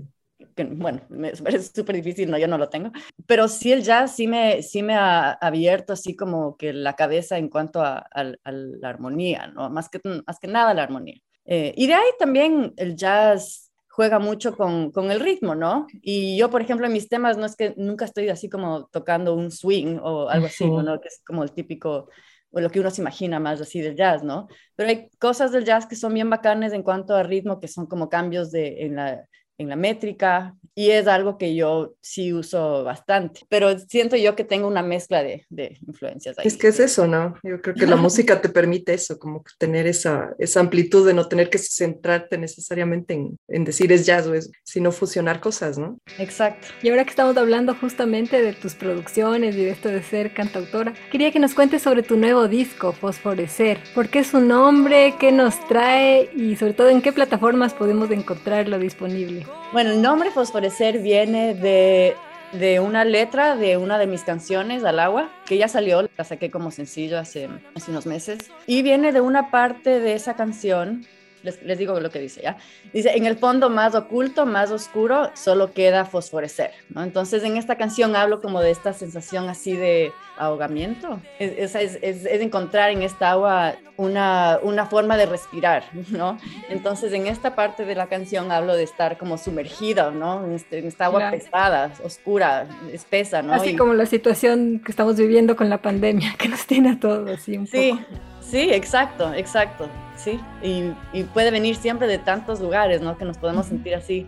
que, 0.54 0.64
bueno, 0.64 1.00
me 1.08 1.32
parece 1.44 1.70
súper 1.74 1.96
difícil, 1.96 2.30
no, 2.30 2.38
yo 2.38 2.48
no 2.48 2.58
lo 2.58 2.68
tengo, 2.68 2.92
pero 3.26 3.48
sí 3.48 3.72
el 3.72 3.82
jazz 3.82 4.14
sí 4.14 4.26
me, 4.26 4.62
sí 4.62 4.82
me 4.82 4.94
ha 4.94 5.32
abierto 5.32 5.92
así 5.92 6.16
como 6.16 6.56
que 6.56 6.72
la 6.72 6.94
cabeza 6.94 7.38
en 7.38 7.48
cuanto 7.48 7.82
a, 7.82 8.06
la 8.14 8.88
armonía, 8.88 9.48
¿no? 9.48 9.70
Más 9.70 9.88
que, 9.88 10.00
más 10.26 10.38
que 10.38 10.48
nada 10.48 10.74
la 10.74 10.82
armonía. 10.82 11.16
Eh, 11.44 11.72
y 11.76 11.86
de 11.86 11.94
ahí 11.94 12.08
también 12.18 12.72
el 12.76 12.96
jazz 12.96 13.69
juega 14.00 14.18
mucho 14.18 14.56
con, 14.56 14.92
con, 14.92 15.10
el 15.10 15.20
ritmo, 15.20 15.54
¿no? 15.54 15.86
Y 16.00 16.34
yo, 16.38 16.48
por 16.48 16.62
ejemplo, 16.62 16.86
en 16.86 16.92
mis 16.94 17.10
temas 17.10 17.36
no 17.36 17.44
es 17.44 17.54
que 17.54 17.74
nunca 17.76 18.06
estoy 18.06 18.30
así 18.30 18.48
como 18.48 18.86
tocando 18.86 19.34
un 19.34 19.50
swing 19.50 19.98
o 20.02 20.30
algo 20.30 20.46
así, 20.46 20.64
¿no? 20.64 20.98
Que 21.02 21.08
es 21.08 21.20
como 21.22 21.42
el 21.42 21.52
típico 21.52 22.08
o 22.50 22.60
lo 22.60 22.70
que 22.70 22.80
uno 22.80 22.90
se 22.90 23.02
imagina 23.02 23.38
más 23.38 23.60
así 23.60 23.82
del 23.82 23.96
jazz, 23.96 24.24
¿no? 24.24 24.48
Pero 24.74 24.88
hay 24.88 25.10
cosas 25.18 25.52
del 25.52 25.66
jazz 25.66 25.84
que 25.84 25.96
son 25.96 26.14
bien 26.14 26.30
bacanes 26.30 26.72
en 26.72 26.82
cuanto 26.82 27.14
a 27.14 27.24
ritmo, 27.24 27.60
que 27.60 27.68
son 27.68 27.84
como 27.84 28.08
cambios 28.08 28.50
de, 28.50 28.86
en, 28.86 28.96
la, 28.96 29.22
en 29.60 29.68
la 29.68 29.76
métrica, 29.76 30.54
y 30.74 30.90
es 30.92 31.06
algo 31.08 31.36
que 31.36 31.54
yo 31.54 31.94
sí 32.00 32.32
uso 32.32 32.84
bastante, 32.84 33.42
pero 33.48 33.78
siento 33.78 34.16
yo 34.16 34.34
que 34.34 34.44
tengo 34.44 34.66
una 34.66 34.82
mezcla 34.82 35.22
de, 35.22 35.44
de 35.50 35.76
influencias. 35.86 36.38
Ahí. 36.38 36.46
Es 36.46 36.56
que 36.56 36.68
es 36.68 36.80
eso, 36.80 37.06
¿no? 37.06 37.34
Yo 37.42 37.60
creo 37.60 37.74
que 37.74 37.86
la 37.86 37.96
música 37.96 38.40
te 38.40 38.48
permite 38.48 38.94
eso, 38.94 39.18
como 39.18 39.44
tener 39.58 39.86
esa, 39.86 40.30
esa 40.38 40.60
amplitud 40.60 41.06
de 41.06 41.12
no 41.12 41.28
tener 41.28 41.50
que 41.50 41.58
centrarte 41.58 42.38
necesariamente 42.38 43.12
en, 43.12 43.38
en 43.48 43.64
decir 43.64 43.92
es 43.92 44.06
jazz, 44.06 44.26
o 44.26 44.34
es, 44.34 44.50
sino 44.64 44.90
fusionar 44.90 45.40
cosas, 45.40 45.76
¿no? 45.76 45.98
Exacto. 46.18 46.68
Y 46.82 46.88
ahora 46.88 47.04
que 47.04 47.10
estamos 47.10 47.36
hablando 47.36 47.74
justamente 47.74 48.40
de 48.40 48.54
tus 48.54 48.74
producciones 48.74 49.56
y 49.56 49.64
de 49.64 49.70
esto 49.70 49.90
de 49.90 50.02
ser 50.02 50.32
cantautora, 50.32 50.94
quería 51.10 51.30
que 51.30 51.40
nos 51.40 51.52
cuentes 51.52 51.82
sobre 51.82 52.02
tu 52.02 52.16
nuevo 52.16 52.48
disco, 52.48 52.92
Fosforecer. 52.92 53.80
¿Por 53.94 54.08
qué 54.08 54.24
su 54.24 54.40
nombre? 54.40 55.14
¿Qué 55.20 55.30
nos 55.30 55.60
trae? 55.68 56.30
Y 56.34 56.56
sobre 56.56 56.72
todo, 56.72 56.88
¿en 56.88 57.02
qué 57.02 57.12
plataformas 57.12 57.74
podemos 57.74 58.10
encontrarlo 58.10 58.78
disponible? 58.78 59.44
Bueno, 59.72 59.90
el 59.90 60.02
nombre 60.02 60.30
Fosforecer 60.30 60.98
viene 60.98 61.54
de, 61.54 62.16
de, 62.52 62.80
una 62.80 63.04
letra 63.04 63.56
de 63.56 63.76
una 63.76 63.98
de 63.98 64.06
mis 64.06 64.22
canciones, 64.22 64.84
Al 64.84 64.98
agua, 64.98 65.30
que 65.46 65.58
ya 65.58 65.68
salió, 65.68 66.08
la 66.16 66.24
saqué 66.24 66.50
como 66.50 66.70
sencillo 66.70 67.18
hace, 67.18 67.48
hace 67.74 67.90
unos 67.90 68.06
meses, 68.06 68.38
y 68.66 68.82
viene 68.82 69.12
de 69.12 69.20
una 69.20 69.50
parte 69.50 70.00
de 70.00 70.14
esa 70.14 70.34
canción 70.34 71.06
les, 71.42 71.62
les, 71.62 71.78
digo 71.78 71.98
lo 72.00 72.10
que 72.10 72.18
dice, 72.18 72.42
¿ya? 72.42 72.56
Dice, 72.92 73.16
en 73.16 73.26
el 73.26 73.36
fondo 73.36 73.70
más 73.70 73.94
oculto, 73.94 74.46
más 74.46 74.70
oscuro, 74.70 75.30
solo 75.34 75.72
queda 75.72 76.04
fosforecer, 76.04 76.72
¿no? 76.90 77.02
Entonces 77.02 77.42
en 77.42 77.56
esta 77.56 77.76
canción 77.76 78.16
hablo 78.16 78.40
como 78.40 78.60
de 78.60 78.70
esta 78.70 78.92
sensación 78.92 79.48
así 79.48 79.74
de 79.74 80.12
ahogamiento. 80.40 81.20
Es, 81.38 81.74
es, 81.74 81.94
es, 82.02 82.24
es 82.24 82.40
encontrar 82.40 82.90
en 82.90 83.02
esta 83.02 83.30
agua 83.30 83.74
una, 83.96 84.58
una, 84.62 84.86
forma 84.86 85.18
de 85.18 85.26
respirar, 85.26 85.84
¿no? 86.08 86.38
Entonces 86.70 87.12
en 87.12 87.26
esta 87.26 87.54
parte 87.54 87.84
de 87.84 87.94
la 87.94 88.06
canción 88.06 88.50
hablo 88.50 88.74
de 88.74 88.82
estar 88.82 89.18
como 89.18 89.36
sumergida, 89.36 90.10
¿no? 90.10 90.44
En, 90.44 90.52
este, 90.52 90.78
en 90.78 90.86
esta 90.86 91.06
agua 91.06 91.20
claro. 91.20 91.36
pesada, 91.36 91.92
oscura, 92.02 92.66
espesa, 92.92 93.42
¿no? 93.42 93.52
Así 93.52 93.70
y, 93.70 93.76
como 93.76 93.92
la 93.92 94.06
situación 94.06 94.80
que 94.82 94.90
estamos 94.90 95.16
viviendo 95.16 95.54
con 95.54 95.68
la 95.68 95.82
pandemia, 95.82 96.34
que 96.38 96.48
nos 96.48 96.66
tiene 96.66 96.92
a 96.92 96.98
todos 96.98 97.28
así 97.30 97.58
un 97.58 97.66
sí, 97.66 97.92
poco. 97.92 98.20
Sí, 98.40 98.70
exacto, 98.72 99.32
exacto, 99.34 99.88
sí. 100.16 100.40
Y, 100.62 100.92
y, 101.12 101.24
puede 101.24 101.50
venir 101.50 101.76
siempre 101.76 102.06
de 102.06 102.18
tantos 102.18 102.60
lugares, 102.60 103.00
¿no? 103.00 103.16
Que 103.16 103.24
nos 103.24 103.38
podemos 103.38 103.66
sentir 103.66 103.94
así, 103.94 104.26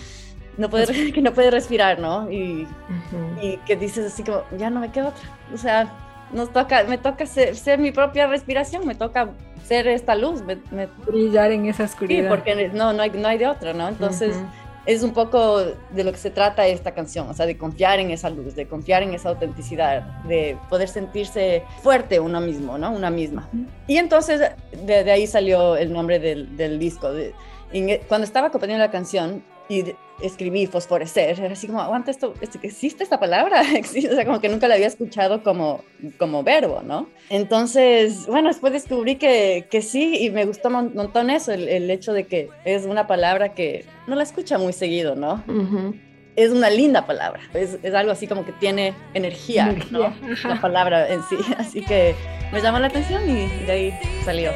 no 0.56 0.70
puede, 0.70 1.12
que 1.12 1.20
no 1.20 1.32
puede 1.32 1.50
respirar, 1.50 1.98
¿no? 1.98 2.30
Y, 2.30 2.62
uh 2.62 2.66
-huh. 2.66 3.42
y, 3.42 3.56
que 3.58 3.76
dices 3.76 4.06
así 4.12 4.22
como, 4.22 4.42
ya 4.56 4.70
no 4.70 4.80
me 4.80 4.90
queda 4.90 5.08
otra. 5.08 5.28
O 5.52 5.58
sea, 5.58 5.92
nos 6.32 6.52
toca, 6.52 6.84
me 6.84 6.98
toca 6.98 7.26
ser, 7.26 7.56
ser 7.56 7.78
mi 7.78 7.92
propia 7.92 8.26
respiración, 8.26 8.86
me 8.86 8.94
toca 8.94 9.30
ser 9.64 9.86
esta 9.88 10.14
luz. 10.14 10.42
Me, 10.42 10.58
me... 10.70 10.86
Brillar 11.06 11.52
en 11.52 11.66
esa 11.66 11.84
oscuridad. 11.84 12.22
Sí, 12.22 12.28
porque 12.28 12.70
no, 12.72 12.92
no, 12.92 13.02
hay, 13.02 13.10
no 13.10 13.28
hay 13.28 13.38
de 13.38 13.46
otra, 13.46 13.72
¿no? 13.72 13.88
Entonces... 13.88 14.36
Uh 14.36 14.40
-huh 14.40 14.67
es 14.88 15.02
un 15.02 15.12
poco 15.12 15.58
de 15.58 16.02
lo 16.02 16.12
que 16.12 16.16
se 16.16 16.30
trata 16.30 16.66
esta 16.66 16.94
canción, 16.94 17.28
o 17.28 17.34
sea, 17.34 17.44
de 17.44 17.58
confiar 17.58 18.00
en 18.00 18.10
esa 18.10 18.30
luz, 18.30 18.54
de 18.54 18.66
confiar 18.66 19.02
en 19.02 19.12
esa 19.12 19.28
autenticidad, 19.28 20.22
de 20.24 20.56
poder 20.70 20.88
sentirse 20.88 21.62
fuerte 21.82 22.18
uno 22.18 22.40
mismo, 22.40 22.78
¿no? 22.78 22.90
Una 22.90 23.10
misma. 23.10 23.50
Y 23.86 23.98
entonces 23.98 24.40
de, 24.72 25.04
de 25.04 25.10
ahí 25.10 25.26
salió 25.26 25.76
el 25.76 25.92
nombre 25.92 26.18
del, 26.18 26.56
del 26.56 26.78
disco. 26.78 27.12
De, 27.12 27.34
en, 27.70 28.00
cuando 28.08 28.24
estaba 28.24 28.46
acompañando 28.46 28.82
la 28.82 28.90
canción 28.90 29.44
y 29.68 29.84
escribí 30.20 30.66
fosforecer, 30.66 31.38
era 31.38 31.52
así 31.52 31.66
como, 31.66 31.80
aguanta 31.80 32.10
esto, 32.10 32.34
¿existe 32.62 33.04
esta 33.04 33.20
palabra? 33.20 33.62
o 33.80 33.84
sea, 33.84 34.24
como 34.24 34.40
que 34.40 34.48
nunca 34.48 34.66
la 34.66 34.74
había 34.74 34.86
escuchado 34.86 35.42
como, 35.42 35.84
como 36.18 36.42
verbo, 36.42 36.82
¿no? 36.82 37.08
Entonces, 37.30 38.26
bueno, 38.26 38.48
después 38.48 38.72
descubrí 38.72 39.16
que, 39.16 39.66
que 39.70 39.82
sí 39.82 40.16
y 40.24 40.30
me 40.30 40.44
gustó 40.44 40.68
un 40.68 40.94
montón 40.94 41.30
eso, 41.30 41.52
el, 41.52 41.68
el, 41.68 41.90
hecho 41.90 42.12
de 42.12 42.24
que 42.24 42.48
es 42.64 42.84
una 42.84 43.06
palabra 43.06 43.54
que 43.54 43.84
no 44.06 44.16
la 44.16 44.22
escucha 44.22 44.58
muy 44.58 44.72
seguido, 44.72 45.14
¿no? 45.14 45.44
Uh 45.46 45.52
-huh. 45.52 46.00
Es 46.34 46.52
una 46.52 46.70
linda 46.70 47.04
palabra, 47.04 47.40
es, 47.52 47.78
es, 47.82 47.94
algo 47.94 48.12
así 48.12 48.28
como 48.28 48.44
que 48.44 48.52
tiene 48.52 48.94
energía, 49.12 49.70
energía. 49.70 50.14
¿no? 50.20 50.48
La 50.48 50.60
palabra 50.60 51.08
en 51.12 51.20
sí, 51.24 51.36
así 51.58 51.82
que 51.82 52.14
me 52.52 52.60
llamó 52.60 52.78
la 52.78 52.86
atención 52.86 53.28
y 53.28 53.48
de 53.66 53.72
ahí 53.72 53.94
salió. 54.24 54.52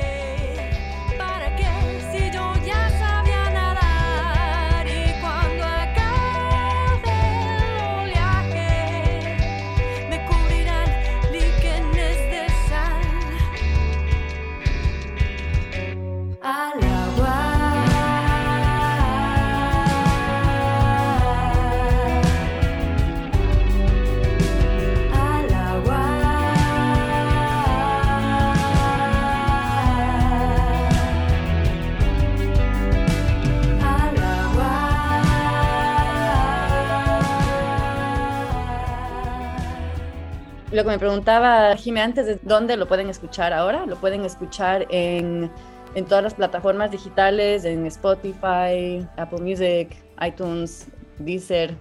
Lo 40.73 40.85
que 40.85 40.89
me 40.89 40.99
preguntaba 40.99 41.77
Jimé 41.77 42.01
antes 42.01 42.27
de 42.27 42.39
dónde 42.43 42.77
lo 42.77 42.89
pueden 42.89 43.11
escuchar 43.11 43.53
ahora, 43.53 43.87
lo 43.87 43.97
pueden 43.97 44.25
escuchar 44.25 44.87
en, 44.91 45.51
en 45.95 46.05
todas 46.07 46.25
las 46.25 46.35
plataformas 46.35 46.91
digitales, 46.91 47.65
en 47.65 47.87
Spotify, 47.87 49.07
Apple 49.17 49.41
Music, 49.41 49.95
iTunes, 50.27 50.89
Deezer, 51.19 51.77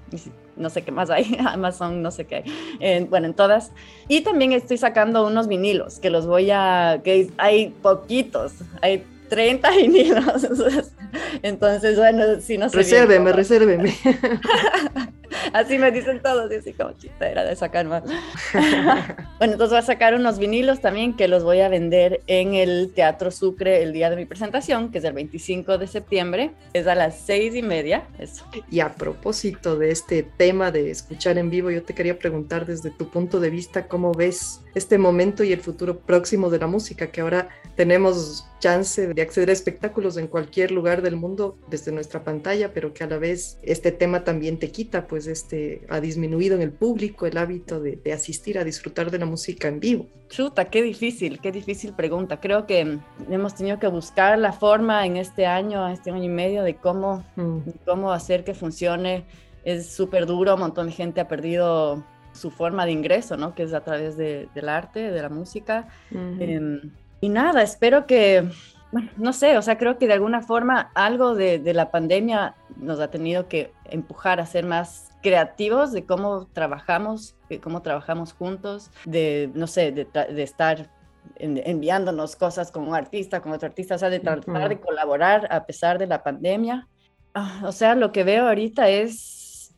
no 0.57 0.69
sé 0.69 0.83
qué 0.83 0.91
más 0.91 1.09
hay, 1.09 1.37
Amazon, 1.47 2.01
no 2.01 2.11
sé 2.11 2.25
qué, 2.25 3.07
bueno, 3.09 3.27
en 3.27 3.33
todas. 3.33 3.71
Y 4.07 4.21
también 4.21 4.51
estoy 4.51 4.77
sacando 4.77 5.25
unos 5.25 5.47
vinilos 5.47 5.99
que 5.99 6.09
los 6.09 6.27
voy 6.27 6.51
a, 6.51 6.99
que 7.03 7.31
hay 7.37 7.69
poquitos, 7.69 8.53
hay 8.81 9.05
30 9.29 9.71
vinilos. 9.77 10.47
bueno, 11.97 12.41
si 12.41 12.57
no 12.57 12.69
sé. 12.69 12.77
Resérveme, 12.77 13.31
resérveme. 13.31 13.93
así 15.53 15.77
me 15.77 15.91
dicen 15.91 16.21
todos, 16.21 16.51
y 16.51 16.55
así 16.55 16.73
como 16.73 16.93
chita, 16.93 17.29
era 17.29 17.43
de 17.43 17.55
sacar 17.55 17.85
más. 17.85 18.03
bueno, 18.53 19.53
entonces 19.53 19.69
voy 19.69 19.77
a 19.79 19.81
sacar 19.81 20.13
unos 20.13 20.39
vinilos 20.39 20.81
también 20.81 21.15
que 21.15 21.27
los 21.27 21.43
voy 21.43 21.61
a 21.61 21.69
vender 21.69 22.21
en 22.27 22.55
el 22.55 22.91
Teatro 22.93 23.31
Sucre 23.31 23.83
el 23.83 23.93
día 23.93 24.09
de 24.09 24.15
mi 24.15 24.25
presentación, 24.25 24.91
que 24.91 24.99
es 24.99 25.03
el 25.03 25.13
25 25.13 25.77
de 25.77 25.87
septiembre, 25.87 26.51
es 26.73 26.87
a 26.87 26.95
las 26.95 27.19
seis 27.19 27.55
y 27.55 27.61
media. 27.61 28.03
Eso. 28.19 28.45
Y 28.69 28.79
a 28.79 28.93
propósito 28.93 29.77
de 29.77 29.91
este 29.91 30.23
tema 30.23 30.71
de 30.71 30.91
escuchar 30.91 31.37
en 31.37 31.49
vivo, 31.49 31.71
yo 31.71 31.83
te 31.83 31.93
quería 31.93 32.17
preguntar 32.17 32.65
desde 32.65 32.91
tu 32.91 33.09
punto 33.09 33.39
de 33.39 33.49
vista, 33.49 33.87
¿cómo 33.87 34.13
ves 34.13 34.61
este 34.75 34.97
momento 34.97 35.43
y 35.43 35.53
el 35.53 35.59
futuro 35.59 35.99
próximo 35.99 36.49
de 36.49 36.59
la 36.59 36.67
música? 36.67 37.07
Que 37.07 37.21
ahora 37.21 37.49
tenemos 37.75 38.45
chance 38.61 39.13
de 39.13 39.21
acceder 39.21 39.49
a 39.49 39.53
espectáculos 39.53 40.15
en 40.15 40.27
cualquier 40.27 40.71
lugar 40.71 41.01
del 41.01 41.17
mundo 41.17 41.57
desde 41.67 41.91
nuestra 41.91 42.23
pantalla, 42.23 42.71
pero 42.73 42.93
que 42.93 43.03
a 43.03 43.07
la 43.07 43.17
vez 43.17 43.59
este 43.63 43.91
tema 43.91 44.23
también 44.23 44.59
te 44.59 44.71
quita, 44.71 45.07
pues 45.07 45.27
este, 45.27 45.81
ha 45.89 45.99
disminuido 45.99 46.55
en 46.55 46.61
el 46.61 46.71
público 46.71 47.25
el 47.25 47.37
hábito 47.37 47.81
de, 47.81 47.99
asistir 48.13 48.59
a 48.59 48.63
disfrutar 48.63 49.09
de 49.09 49.17
la 49.17 49.25
música 49.25 49.67
en 49.67 49.79
vivo. 49.79 50.05
Chuta, 50.29 50.65
qué 50.65 50.81
difícil, 50.81 51.39
qué 51.39 51.51
difícil 51.51 51.93
pregunta. 51.93 52.39
Creo 52.39 52.65
que 52.67 52.99
hemos 53.29 53.55
tenido 53.55 53.79
que 53.79 53.87
buscar 53.87 54.37
la 54.37 54.53
forma 54.53 55.05
en 55.05 55.17
este 55.17 55.45
año, 55.45 55.87
este 55.89 56.11
año 56.11 56.23
y 56.23 56.29
medio, 56.29 56.63
de 56.63 56.75
cómo, 56.75 57.25
mm. 57.35 57.57
cómo 57.85 58.11
hacer 58.11 58.43
que 58.43 58.53
funcione. 58.53 59.25
Es 59.63 59.87
súper 59.87 60.25
duro, 60.25 60.53
un 60.53 60.61
montón 60.61 60.87
de 60.87 60.93
gente 60.93 61.19
ha 61.19 61.27
perdido 61.27 62.03
su 62.33 62.51
forma 62.51 62.85
de 62.85 62.91
ingreso, 62.91 63.37
¿no? 63.37 63.55
Que 63.55 63.63
es 63.63 63.73
a 63.73 63.81
través 63.81 64.17
de, 64.17 64.47
del 64.53 64.69
arte, 64.69 65.11
de 65.11 65.21
la 65.21 65.29
música. 65.29 65.87
Em, 66.11 66.91
y 67.21 67.29
nada, 67.29 67.61
espero 67.61 68.05
que, 68.05 68.49
bueno, 68.91 69.09
no 69.15 69.31
sé, 69.31 69.57
o 69.57 69.61
sea, 69.61 69.77
creo 69.77 69.97
que 69.97 70.07
de 70.07 70.13
alguna 70.13 70.41
forma 70.41 70.91
algo 70.95 71.35
de, 71.35 71.59
de, 71.59 71.73
la 71.73 71.91
pandemia 71.91 72.55
nos 72.77 72.99
ha 72.99 73.09
tenido 73.09 73.47
que 73.47 73.71
empujar 73.85 74.39
a 74.39 74.45
ser 74.45 74.65
más 74.65 75.11
creativos 75.21 75.91
de 75.91 76.05
cómo 76.05 76.47
trabajamos, 76.47 77.35
de 77.47 77.59
cómo 77.59 77.81
trabajamos 77.81 78.33
juntos, 78.33 78.91
de, 79.05 79.51
no 79.53 79.67
sé, 79.67 79.91
de, 79.91 80.05
de 80.05 80.43
estar 80.43 80.89
enviándonos 81.37 82.35
cosas 82.35 82.71
con 82.71 82.87
un 82.87 82.95
artista, 82.95 83.41
con 83.41 83.51
otro 83.51 83.67
artista, 83.67 83.95
o 83.95 83.97
sea, 83.97 84.09
de 84.09 84.19
tratar 84.19 84.69
de 84.69 84.79
colaborar 84.79 85.47
a 85.51 85.65
pesar 85.65 85.97
de 85.97 86.07
la 86.07 86.23
pandemia. 86.23 86.87
Ah, 87.33 87.61
o 87.65 87.71
sea, 87.71 87.95
lo 87.95 88.11
que 88.11 88.23
veo 88.23 88.47
ahorita 88.47 88.89
es, 88.89 89.75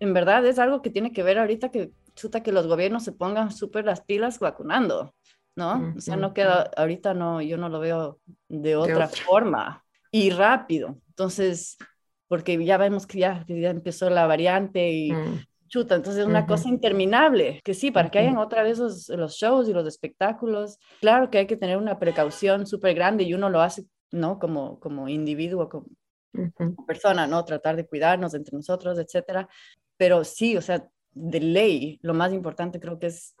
en 0.00 0.14
verdad, 0.14 0.44
es 0.46 0.58
algo 0.58 0.82
que 0.82 0.90
tiene 0.90 1.12
que 1.12 1.22
ver 1.22 1.38
ahorita 1.38 1.70
que 1.70 1.92
chuta 2.14 2.42
que 2.42 2.52
los 2.52 2.66
gobiernos 2.66 3.04
se 3.04 3.12
pongan 3.12 3.52
súper 3.52 3.84
las 3.84 4.00
pilas 4.00 4.40
vacunando. 4.40 5.14
¿No? 5.58 5.94
O 5.96 6.00
sea, 6.00 6.14
no 6.14 6.32
queda, 6.32 6.70
ahorita 6.76 7.14
no, 7.14 7.42
yo 7.42 7.56
no 7.56 7.68
lo 7.68 7.80
veo 7.80 8.20
de 8.48 8.76
otra, 8.76 9.08
forma 9.08 9.84
y 10.12 10.30
rápido. 10.30 11.00
Entonces, 11.08 11.76
porque 12.28 12.64
ya 12.64 12.76
vemos 12.76 13.08
que 13.08 13.18
ya, 13.18 13.44
ya 13.48 13.70
empezó 13.70 14.08
la 14.08 14.28
variante 14.28 14.92
y 14.92 15.10
mm. 15.10 15.40
chuta, 15.66 15.96
entonces 15.96 16.22
es 16.22 16.28
una 16.28 16.46
cosa 16.46 16.68
interminable, 16.68 17.60
que 17.64 17.74
sí, 17.74 17.90
para 17.90 18.08
que 18.08 18.20
hayan 18.20 18.38
otra 18.38 18.62
vez 18.62 18.78
los, 18.78 19.08
los, 19.08 19.34
shows 19.34 19.68
y 19.68 19.72
los 19.72 19.86
espectáculos, 19.86 20.78
claro 21.00 21.28
que 21.28 21.38
hay 21.38 21.46
que 21.48 21.56
tener 21.56 21.76
una 21.76 21.98
precaución 21.98 22.64
súper 22.64 22.94
grande 22.94 23.24
y 23.24 23.34
uno 23.34 23.50
lo 23.50 23.60
hace, 23.60 23.84
¿no? 24.12 24.38
Como, 24.38 24.78
como 24.78 25.08
individuo, 25.08 25.68
como, 25.68 25.86
como 26.54 26.86
persona, 26.86 27.26
¿no? 27.26 27.44
Tratar 27.44 27.74
de 27.74 27.84
cuidarnos 27.84 28.32
entre 28.34 28.56
nosotros, 28.56 28.96
etcétera. 28.96 29.48
Pero 29.96 30.22
sí, 30.22 30.56
o 30.56 30.62
sea, 30.62 30.86
de 31.12 31.40
ley, 31.40 31.98
lo 32.02 32.14
más 32.14 32.32
importante 32.32 32.78
creo 32.78 33.00
que 33.00 33.08
es 33.08 33.34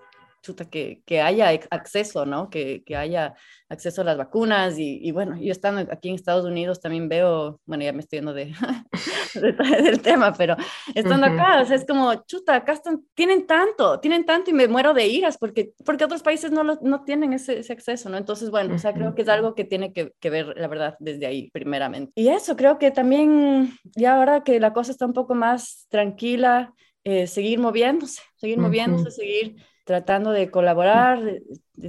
que, 0.70 1.02
que 1.04 1.20
haya 1.20 1.50
acceso, 1.70 2.24
¿no? 2.24 2.48
Que, 2.50 2.82
que, 2.84 2.96
haya 2.96 3.34
acceso 3.68 4.00
a 4.00 4.04
las 4.04 4.16
vacunas 4.16 4.78
y, 4.78 5.10
bueno, 5.12 5.36
yo 5.36 5.52
estando 5.52 5.80
aquí 5.92 6.08
en 6.08 6.14
Estados 6.14 6.44
Unidos 6.44 6.80
también 6.80 7.08
veo, 7.08 7.60
bueno, 7.66 7.84
ya 7.84 7.92
me 7.92 8.00
estoy 8.00 8.18
yendo 8.18 8.32
de, 8.32 8.54
del 9.34 10.00
tema, 10.00 10.32
pero 10.32 10.56
estando 10.94 11.26
acá, 11.26 11.60
o 11.60 11.66
sea, 11.66 11.76
es 11.76 11.84
como, 11.84 12.14
chuta, 12.24 12.56
acá 12.56 12.72
están, 12.72 13.04
tienen 13.14 13.46
tanto, 13.46 14.00
tienen 14.00 14.24
tanto 14.24 14.50
y 14.50 14.54
me 14.54 14.68
muero 14.68 14.94
de 14.94 15.06
iras 15.06 15.36
porque, 15.36 15.72
porque 15.84 16.04
otros 16.04 16.22
países 16.22 16.50
no, 16.50 16.64
lo, 16.64 16.78
no 16.82 17.04
tienen 17.04 17.32
ese, 17.34 17.58
ese, 17.58 17.72
acceso, 17.72 18.08
¿no? 18.08 18.16
Entonces, 18.16 18.50
bueno, 18.50 18.74
o 18.74 18.78
sea, 18.78 18.94
creo 18.94 19.14
que 19.14 19.22
es 19.22 19.28
algo 19.28 19.54
que 19.54 19.64
tiene 19.64 19.92
que, 19.92 20.12
que, 20.18 20.30
ver, 20.30 20.54
la 20.56 20.68
verdad, 20.68 20.96
desde 20.98 21.26
ahí, 21.26 21.50
primeramente. 21.50 22.12
Y 22.14 22.28
eso, 22.28 22.56
creo 22.56 22.78
que 22.78 22.90
también, 22.90 23.74
ya 23.84 24.16
ahora 24.16 24.42
que 24.42 24.58
la 24.60 24.72
cosa 24.72 24.92
está 24.92 25.04
un 25.04 25.12
poco 25.12 25.34
más 25.34 25.86
tranquila, 25.90 26.72
eh, 27.04 27.26
seguir 27.26 27.58
moviéndose, 27.58 28.22
seguir 28.36 28.58
moviéndose, 28.58 29.10
seguir 29.10 29.56
tratando 29.88 30.32
de 30.32 30.50
colaborar, 30.50 31.18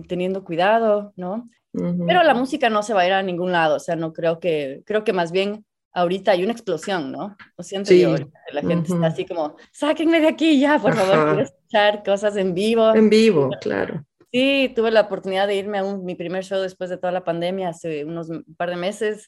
teniendo 0.07 0.45
cuidado, 0.45 1.11
¿no? 1.17 1.43
Pero 1.73 2.23
la 2.23 2.33
música 2.33 2.69
no 2.69 2.81
se 2.81 2.93
va 2.93 3.01
a 3.01 3.07
ir 3.07 3.11
a 3.11 3.21
ningún 3.21 3.51
lado, 3.51 3.75
o 3.75 3.79
sea, 3.79 3.97
no 3.97 4.13
creo 4.13 4.39
que, 4.39 4.83
creo 4.85 5.03
que 5.03 5.11
más 5.11 5.33
bien 5.33 5.65
ahorita 5.91 6.31
hay 6.31 6.43
una 6.43 6.53
explosión, 6.53 7.11
¿no? 7.11 7.35
Lo 7.57 7.63
siento 7.63 7.93
yo, 7.93 8.15
la 8.53 8.61
gente 8.61 8.93
está 8.93 9.07
así 9.07 9.25
como, 9.25 9.57
sáquenme 9.73 10.21
de 10.21 10.29
aquí 10.29 10.61
ya, 10.61 10.79
por 10.79 10.95
favor, 10.95 11.25
quiero 11.25 11.41
escuchar 11.41 12.03
cosas 12.05 12.37
en 12.37 12.53
vivo. 12.53 12.95
En 12.95 13.09
vivo, 13.09 13.49
claro. 13.59 14.05
Sí, 14.31 14.71
tuve 14.75 14.91
la 14.91 15.01
oportunidad 15.01 15.47
de 15.47 15.55
irme 15.55 15.79
a 15.79 15.83
mi 15.83 16.13
primer 16.13 16.43
show 16.43 16.61
después 16.61 16.91
de 16.91 16.97
toda 16.97 17.11
la 17.11 17.23
pandemia 17.23 17.69
hace 17.69 18.05
unos 18.05 18.29
par 18.57 18.69
de 18.69 18.75
meses. 18.75 19.27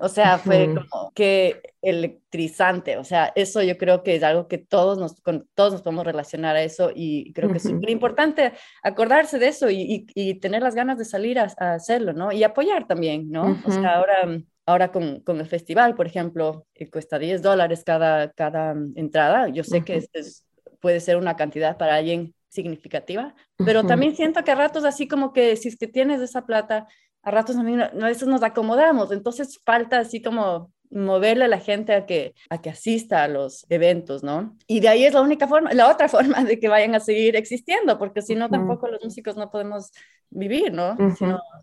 o 0.00 0.08
sea, 0.08 0.38
fue 0.38 0.74
como 0.74 1.12
que 1.14 1.62
electrizante. 1.80 2.96
O 2.96 3.04
sea, 3.04 3.32
eso 3.36 3.62
yo 3.62 3.78
creo 3.78 4.02
que 4.02 4.16
es 4.16 4.24
algo 4.24 4.48
que 4.48 4.58
todos 4.58 4.98
nos, 4.98 5.20
con, 5.20 5.48
todos 5.54 5.72
nos 5.72 5.82
podemos 5.82 6.04
relacionar 6.04 6.56
a 6.56 6.62
eso 6.62 6.90
y 6.92 7.32
creo 7.32 7.48
que 7.50 7.58
es 7.58 7.62
súper 7.62 7.90
importante 7.90 8.52
acordarse 8.82 9.38
de 9.38 9.48
eso 9.48 9.70
y, 9.70 10.06
y, 10.14 10.34
tener 10.40 10.62
las 10.62 10.74
ganas 10.74 10.98
de 10.98 11.04
salir 11.04 11.38
a, 11.38 11.44
hacerlo, 11.58 12.12
¿no? 12.12 12.32
Y 12.32 12.42
apoyar 12.42 12.88
también, 12.88 13.30
¿no? 13.30 13.60
O 13.64 13.70
sea, 13.70 13.96
ahora 13.96 14.42
ahora 14.66 14.92
con, 14.92 15.20
con, 15.20 15.40
el 15.40 15.46
festival, 15.46 15.94
por 15.94 16.06
ejemplo, 16.06 16.66
cuesta 16.92 17.18
10 17.18 17.42
dólares 17.42 17.82
cada, 17.84 18.30
cada 18.30 18.74
entrada. 18.94 19.48
Yo 19.48 19.64
sé 19.64 19.84
que 19.84 19.96
es, 20.12 20.46
puede 20.80 21.00
ser 21.00 21.16
una 21.16 21.36
cantidad 21.36 21.76
para 21.76 21.96
alguien 21.96 22.34
significativa, 22.50 23.34
pero 23.56 23.86
también 23.86 24.14
siento 24.16 24.42
que 24.42 24.50
a 24.50 24.56
ratos 24.56 24.84
así 24.84 25.06
como 25.06 25.32
que 25.32 25.56
si 25.56 25.68
es 25.68 25.78
que 25.78 25.86
tienes 25.86 26.20
esa 26.20 26.44
plata, 26.44 26.88
a 27.22 27.30
ratos 27.30 27.56
a, 27.56 27.62
mí, 27.62 27.80
a 27.80 27.90
veces 27.92 28.26
nos 28.26 28.42
acomodamos, 28.42 29.12
entonces 29.12 29.60
falta 29.64 30.00
así 30.00 30.20
como 30.20 30.72
moverle 30.90 31.44
a 31.44 31.48
la 31.48 31.60
gente 31.60 31.94
a 31.94 32.04
que, 32.04 32.34
a 32.48 32.60
que 32.60 32.70
asista 32.70 33.22
a 33.22 33.28
los 33.28 33.64
eventos, 33.68 34.22
¿no? 34.22 34.56
Y 34.66 34.80
de 34.80 34.88
ahí 34.88 35.04
es 35.04 35.14
la 35.14 35.22
única 35.22 35.46
forma, 35.46 35.72
la 35.72 35.88
otra 35.90 36.08
forma 36.08 36.44
de 36.44 36.58
que 36.58 36.68
vayan 36.68 36.94
a 36.94 37.00
seguir 37.00 37.36
existiendo, 37.36 37.98
porque 37.98 38.22
si 38.22 38.34
no, 38.34 38.48
tampoco 38.48 38.88
los 38.88 39.02
músicos 39.02 39.36
no 39.36 39.50
podemos 39.50 39.92
vivir, 40.30 40.72
¿no? 40.72 40.96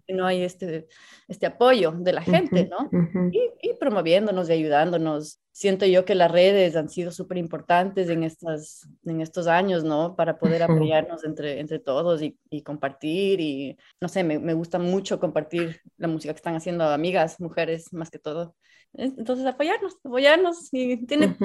si, 0.06 0.14
no 0.14 0.26
hay 0.26 0.44
este, 0.44 0.88
este 1.28 1.46
apoyo 1.46 1.92
de 1.92 2.12
la 2.12 2.22
gente, 2.22 2.70
¿no? 2.70 2.90
y, 3.32 3.40
y, 3.62 3.74
promoviéndonos 3.76 4.50
y 4.50 4.54
ayudándonos. 4.54 5.40
Siento 5.54 5.86
yo 5.86 6.06
que 6.06 6.16
las 6.16 6.30
redes 6.30 6.76
han 6.76 6.90
sido 6.90 7.12
súper 7.12 7.38
importantes 7.38 8.10
en, 8.10 8.24
estas, 8.24 8.88
en 9.06 9.22
estos 9.22 9.48
años, 9.48 9.84
¿no? 9.84 10.16
Para 10.16 10.38
poder 10.38 10.62
apoyarnos 10.64 11.24
entre, 11.24 11.60
entre 11.60 11.80
todos 11.80 12.22
y, 12.22 12.38
y 12.50 12.62
compartir 12.62 13.40
y, 13.40 13.78
no 14.00 14.08
sé, 14.08 14.24
me, 14.24 14.38
me 14.38 14.54
gusta 14.54 14.78
mucho 14.78 15.20
compartir 15.20 15.82
la 15.98 16.08
música 16.08 16.34
que 16.34 16.38
están 16.38 16.56
haciendo 16.56 16.84
amigas, 16.84 17.40
mujeres, 17.40 17.92
más 17.92 18.12
que 18.12 18.20
todo. 18.20 18.56
Entonces, 18.98 19.46
apoyarnos, 19.46 19.98
apoyarnos. 20.04 20.70
Y 20.72 21.06
tiene, 21.06 21.36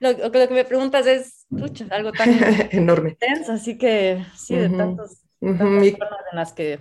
lo, 0.00 0.12
lo, 0.12 0.30
que 0.30 0.48
me 0.50 0.64
preguntas 0.64 1.06
es, 1.06 1.46
pucha, 1.48 1.86
algo 1.90 2.12
tan 2.12 2.30
enorme. 2.72 3.10
Intenso, 3.10 3.52
así 3.52 3.76
que 3.76 4.24
sí, 4.34 4.56
de 4.56 4.70
tantos, 4.70 5.22
tantas 5.40 5.90
formas 5.90 6.20
en 6.32 6.36
las, 6.36 6.52
que, 6.52 6.80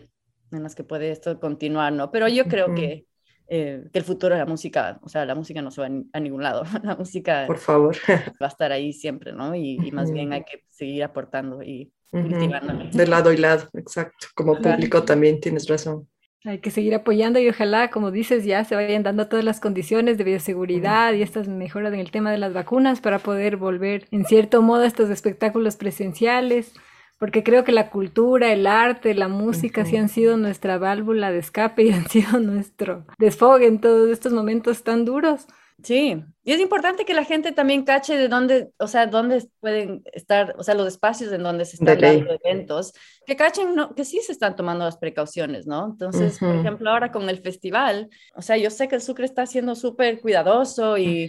en 0.52 0.64
las 0.64 0.76
que 0.76 0.84
puede 0.84 1.12
esto 1.12 1.40
continuar, 1.40 1.94
¿no? 1.94 2.12
Pero 2.12 2.28
yo 2.28 2.46
creo 2.46 2.74
que, 2.74 3.06
eh, 3.48 3.84
que 3.92 4.00
el 4.00 4.06
futuro 4.06 4.36
de 4.36 4.40
la 4.40 4.46
música, 4.46 5.00
o 5.02 5.10
sea, 5.10 5.26
la 5.26 5.36
música 5.36 5.62
no 5.62 5.72
se 5.72 5.82
va 5.82 5.90
a 6.14 6.20
ningún 6.20 6.44
lado, 6.44 6.64
la 6.84 6.96
música 6.96 7.46
Por 7.48 7.58
favor. 7.58 7.96
va 8.10 8.48
a 8.48 8.50
estar 8.50 8.72
ahí 8.72 8.94
siempre, 8.94 9.34
¿no? 9.34 9.56
Y, 9.56 9.78
y 9.84 9.92
más 9.92 10.12
bien 10.12 10.32
hay 10.32 10.44
que 10.44 10.64
seguir 10.70 11.04
aportando 11.04 11.62
y 11.62 11.92
cultivándola. 12.12 12.90
De 12.92 13.08
lado 13.08 13.34
y 13.34 13.38
lado, 13.38 13.70
exacto. 13.74 14.28
Como 14.36 14.60
público 14.62 15.04
también 15.04 15.40
tienes 15.40 15.68
razón. 15.68 16.08
Hay 16.48 16.60
que 16.60 16.72
seguir 16.72 16.96
apoyando 16.96 17.40
y 17.40 17.50
ojalá, 17.50 17.90
como 17.90 18.10
dices, 18.10 18.46
ya 18.46 18.64
se 18.64 18.76
vayan 18.76 19.04
dando 19.04 19.28
todas 19.28 19.44
las 19.44 19.60
condiciones 19.60 20.18
de 20.18 20.24
bioseguridad 20.24 21.14
y 21.14 21.22
estas 21.22 21.50
mejoras 21.50 21.94
en 21.94 22.00
el 22.00 22.10
tema 22.10 22.32
de 22.32 22.38
las 22.38 22.54
vacunas 22.54 23.02
para 23.02 23.20
poder 23.20 23.58
volver 23.58 24.08
en 24.12 24.24
cierto 24.24 24.62
modo 24.62 24.84
a 24.84 24.88
estos 24.88 25.10
espectáculos 25.10 25.76
presenciales, 25.76 26.74
porque 27.20 27.44
creo 27.44 27.66
que 27.66 27.74
la 27.74 27.90
cultura, 27.90 28.54
el 28.54 28.66
arte, 28.66 29.14
la 29.14 29.28
música 29.28 29.84
sí 29.84 29.98
han 29.98 30.08
sido 30.08 30.38
nuestra 30.38 30.78
válvula 30.78 31.32
de 31.32 31.40
escape 31.40 31.84
y 31.84 31.92
han 31.92 32.08
sido 32.08 32.40
nuestro 32.40 33.06
desfogue 33.18 33.68
en 33.68 33.82
todos 33.82 34.10
estos 34.10 34.32
momentos 34.32 34.84
tan 34.84 35.04
duros. 35.04 35.48
Sí, 35.84 36.24
y 36.44 36.52
es 36.54 36.60
importante 36.60 37.06
que 37.06 37.14
la 37.14 37.24
gente 37.24 37.52
también 37.52 37.84
cache 37.84 38.18
de 38.18 38.28
dónde, 38.28 38.72
o 38.80 38.88
sea, 38.88 39.06
dónde 39.06 39.48
pueden 39.60 40.02
estar, 40.12 40.56
o 40.58 40.64
sea, 40.64 40.74
los 40.74 40.88
espacios 40.88 41.32
en 41.32 41.44
donde 41.44 41.66
se 41.66 41.76
están 41.76 42.00
dando 42.00 42.36
eventos, 42.44 42.94
que 43.28 43.36
cachen 43.36 43.76
no, 43.76 43.94
que 43.94 44.04
sí 44.04 44.20
se 44.22 44.32
están 44.32 44.56
tomando 44.56 44.86
las 44.86 44.98
precauciones, 44.98 45.68
¿no? 45.68 45.86
Entonces, 45.86 46.40
por 46.40 46.56
ejemplo, 46.56 46.90
ahora 46.90 47.12
con 47.12 47.30
el 47.30 47.42
festival, 47.42 48.10
o 48.36 48.42
sea, 48.42 48.58
yo 48.58 48.72
sé 48.72 48.88
que 48.88 48.96
el 48.96 49.04
Sucre 49.04 49.26
está 49.26 49.46
siendo 49.46 49.76
súper 49.76 50.20
cuidadoso 50.20 50.98
y, 50.98 51.28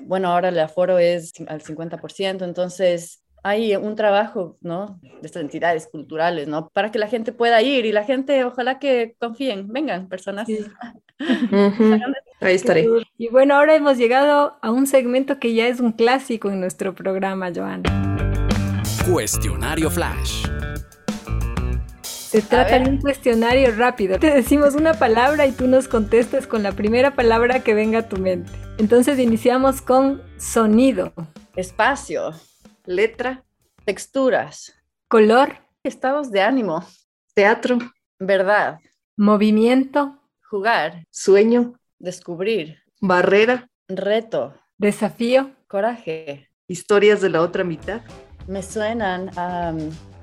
bueno, 0.00 0.32
ahora 0.32 0.48
el 0.48 0.58
aforo 0.58 0.98
es 0.98 1.34
al 1.46 1.60
50%, 1.60 2.46
entonces 2.46 3.22
hay 3.42 3.76
un 3.76 3.94
trabajo, 3.94 4.56
¿no? 4.62 4.98
De 5.02 5.26
estas 5.26 5.42
entidades 5.42 5.86
culturales, 5.86 6.48
¿no? 6.48 6.70
Para 6.70 6.90
que 6.90 6.98
la 6.98 7.08
gente 7.08 7.32
pueda 7.32 7.60
ir 7.60 7.84
y 7.84 7.92
la 7.92 8.04
gente, 8.04 8.42
ojalá 8.44 8.78
que 8.78 9.16
confíen, 9.18 9.68
vengan 9.68 10.08
personas. 10.08 10.48
Ahí 12.40 12.54
estaré. 12.54 12.86
Y 13.16 13.28
bueno, 13.28 13.54
ahora 13.54 13.74
hemos 13.74 13.96
llegado 13.96 14.58
a 14.60 14.70
un 14.70 14.86
segmento 14.86 15.38
que 15.38 15.54
ya 15.54 15.68
es 15.68 15.80
un 15.80 15.92
clásico 15.92 16.50
en 16.50 16.60
nuestro 16.60 16.94
programa, 16.94 17.50
Joana. 17.54 18.82
Cuestionario 19.10 19.90
Flash. 19.90 20.46
Se 22.02 22.42
trata 22.42 22.78
de 22.78 22.90
un 22.90 23.00
cuestionario 23.00 23.74
rápido. 23.76 24.18
Te 24.18 24.30
decimos 24.30 24.74
una 24.74 24.94
palabra 24.94 25.46
y 25.46 25.52
tú 25.52 25.66
nos 25.66 25.88
contestas 25.88 26.46
con 26.46 26.62
la 26.62 26.72
primera 26.72 27.14
palabra 27.14 27.60
que 27.60 27.72
venga 27.72 28.00
a 28.00 28.08
tu 28.08 28.18
mente. 28.18 28.50
Entonces 28.78 29.18
iniciamos 29.18 29.80
con 29.80 30.22
sonido. 30.36 31.14
Espacio. 31.54 32.32
Letra. 32.84 33.44
Texturas. 33.86 34.74
Color. 35.08 35.56
Estados 35.84 36.30
de 36.30 36.42
ánimo. 36.42 36.84
Teatro. 37.32 37.78
Verdad. 38.18 38.80
Movimiento. 39.16 40.20
Jugar. 40.50 41.06
Sueño. 41.10 41.78
Descubrir. 41.98 42.78
Barrera. 43.00 43.68
Reto. 43.88 44.54
Desafío. 44.78 45.50
Coraje. 45.68 46.48
Historias 46.68 47.20
de 47.20 47.30
la 47.30 47.42
otra 47.42 47.64
mitad. 47.64 48.02
Me 48.46 48.62
suenan 48.62 49.30
a 49.36 49.74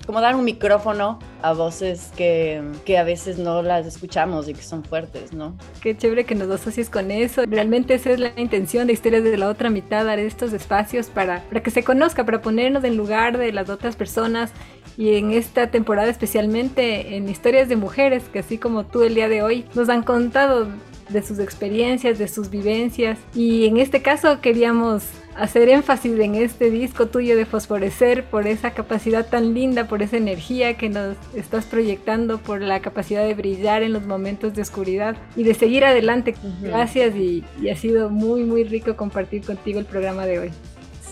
como 0.06 0.20
dar 0.22 0.36
un 0.36 0.44
micrófono 0.44 1.20
a 1.42 1.54
voces 1.54 2.12
que, 2.18 2.62
que, 2.86 2.98
a 2.98 3.04
veces 3.04 3.38
no 3.38 3.62
las 3.62 3.86
escuchamos 3.86 4.50
y 4.50 4.54
que 4.54 4.62
son 4.62 4.84
fuertes, 4.84 5.34
¿no? 5.34 5.58
Qué 5.82 5.96
chévere 5.96 6.26
que 6.26 6.36
nos 6.36 6.50
asocies 6.50 6.90
con 6.90 7.12
eso. 7.12 7.44
Realmente 7.48 7.94
esa 7.94 8.12
es 8.12 8.20
la 8.20 8.34
intención 8.38 8.88
de 8.88 8.94
Historias 8.94 9.24
de 9.24 9.38
la 9.38 9.50
Otra 9.50 9.70
Mitad, 9.70 10.06
dar 10.06 10.20
estos 10.20 10.52
espacios 10.54 11.08
para, 11.08 11.42
para 11.44 11.64
que 11.64 11.72
se 11.72 11.84
conozca, 11.84 12.26
para 12.26 12.42
ponernos 12.42 12.84
en 12.84 12.98
lugar 12.98 13.38
de 13.38 13.52
las 13.54 13.70
otras 13.70 13.96
personas 13.96 14.52
y 14.98 15.16
en 15.16 15.32
esta 15.32 15.72
temporada 15.72 16.10
especialmente 16.10 17.16
en 17.16 17.30
historias 17.30 17.68
de 17.70 17.76
mujeres 17.76 18.26
que 18.32 18.40
así 18.40 18.58
como 18.58 18.86
tú 18.86 19.04
el 19.04 19.16
día 19.16 19.28
de 19.28 19.42
hoy 19.42 19.66
nos 19.74 19.90
han 19.90 20.04
contado 20.04 20.68
de 21.10 21.22
sus 21.22 21.40
experiencias, 21.40 22.20
de 22.20 22.28
sus 22.28 22.50
vivencias 22.50 23.20
y 23.34 23.66
en 23.66 23.78
este 23.78 24.02
caso 24.02 24.42
queríamos 24.42 25.04
hacer 25.36 25.70
énfasis 25.70 26.20
en 26.20 26.36
este 26.36 26.70
disco 26.70 27.08
tuyo 27.08 27.36
de 27.36 27.46
fosforecer 27.46 28.26
por 28.26 28.48
esa 28.48 28.72
capacidad 28.72 29.28
tan 29.28 29.54
linda, 29.54 29.88
por 29.88 30.02
esa 30.02 30.18
energía 30.18 30.78
que 30.78 30.90
nos 30.90 31.18
estás 31.34 31.66
proyectando, 31.66 32.38
por 32.38 32.62
la 32.62 32.82
capacidad 32.82 33.26
de 33.26 33.34
brillar 33.34 33.84
en 33.84 33.94
los 33.94 34.06
momentos 34.06 34.54
de 34.54 34.62
oscuridad 34.62 35.16
y 35.36 35.44
de 35.44 35.54
seguir 35.54 35.86
adelante. 35.86 36.36
Gracias 36.62 37.16
y, 37.16 37.44
y 37.62 37.70
ha 37.70 37.76
sido 37.76 38.10
muy 38.10 38.44
muy 38.44 38.64
rico 38.64 38.96
compartir 38.96 39.44
contigo 39.44 39.80
el 39.80 39.86
programa 39.86 40.26
de 40.26 40.40
hoy. 40.40 40.52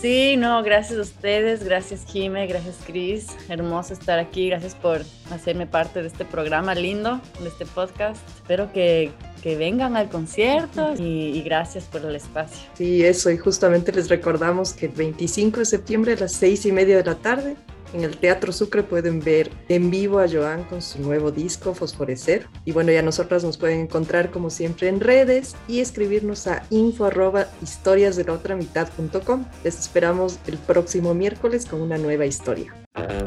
Sí, 0.02 0.36
no, 0.36 0.64
gracias 0.64 0.98
a 0.98 1.02
ustedes, 1.02 1.62
gracias 1.62 2.04
Jime, 2.04 2.48
gracias 2.48 2.80
Cris, 2.84 3.28
hermoso 3.48 3.92
estar 3.92 4.18
aquí, 4.18 4.48
gracias 4.48 4.74
por 4.74 5.02
hacerme 5.30 5.68
parte 5.68 6.02
de 6.02 6.08
este 6.08 6.24
programa 6.24 6.74
lindo, 6.74 7.20
de 7.40 7.48
este 7.48 7.66
podcast. 7.66 8.20
Espero 8.34 8.72
que, 8.72 9.12
que 9.42 9.56
vengan 9.56 9.96
al 9.96 10.08
concierto 10.08 10.94
y, 10.96 11.36
y, 11.36 11.42
gracias 11.42 11.84
por 11.84 12.04
el 12.04 12.14
espacio. 12.14 12.68
Sí, 12.74 13.04
eso, 13.04 13.30
y 13.30 13.36
justamente 13.36 13.92
les 13.92 14.08
recordamos 14.08 14.72
que 14.72 14.86
el 14.86 14.92
25 14.92 15.60
de 15.60 15.66
septiembre 15.66 16.12
a 16.12 16.16
las 16.16 16.32
seis 16.32 16.64
y 16.64 16.72
media 16.72 16.96
de 16.96 17.04
la 17.04 17.16
tarde 17.16 17.56
en 17.92 18.04
el 18.04 18.16
Teatro 18.16 18.52
Sucre 18.52 18.82
pueden 18.82 19.20
ver 19.20 19.50
en 19.68 19.90
vivo 19.90 20.18
a 20.18 20.26
Joan 20.28 20.64
con 20.64 20.80
su 20.80 21.00
nuevo 21.00 21.30
disco 21.30 21.74
Fosforecer. 21.74 22.48
Y 22.64 22.72
bueno, 22.72 22.92
ya 22.92 23.02
nosotras 23.02 23.44
nos 23.44 23.58
pueden 23.58 23.80
encontrar 23.80 24.30
como 24.30 24.50
siempre 24.50 24.88
en 24.88 25.00
redes 25.00 25.54
y 25.68 25.80
escribirnos 25.80 26.46
a 26.46 26.64
info 26.70 27.04
arroba 27.04 27.48
historias 27.62 28.16
de 28.16 28.24
la 28.24 28.32
otra 28.32 28.56
mitad.com. 28.56 29.44
Les 29.64 29.78
esperamos 29.78 30.38
el 30.46 30.56
próximo 30.58 31.14
miércoles 31.14 31.66
con 31.66 31.80
una 31.80 31.98
nueva 31.98 32.26
historia. 32.26 32.74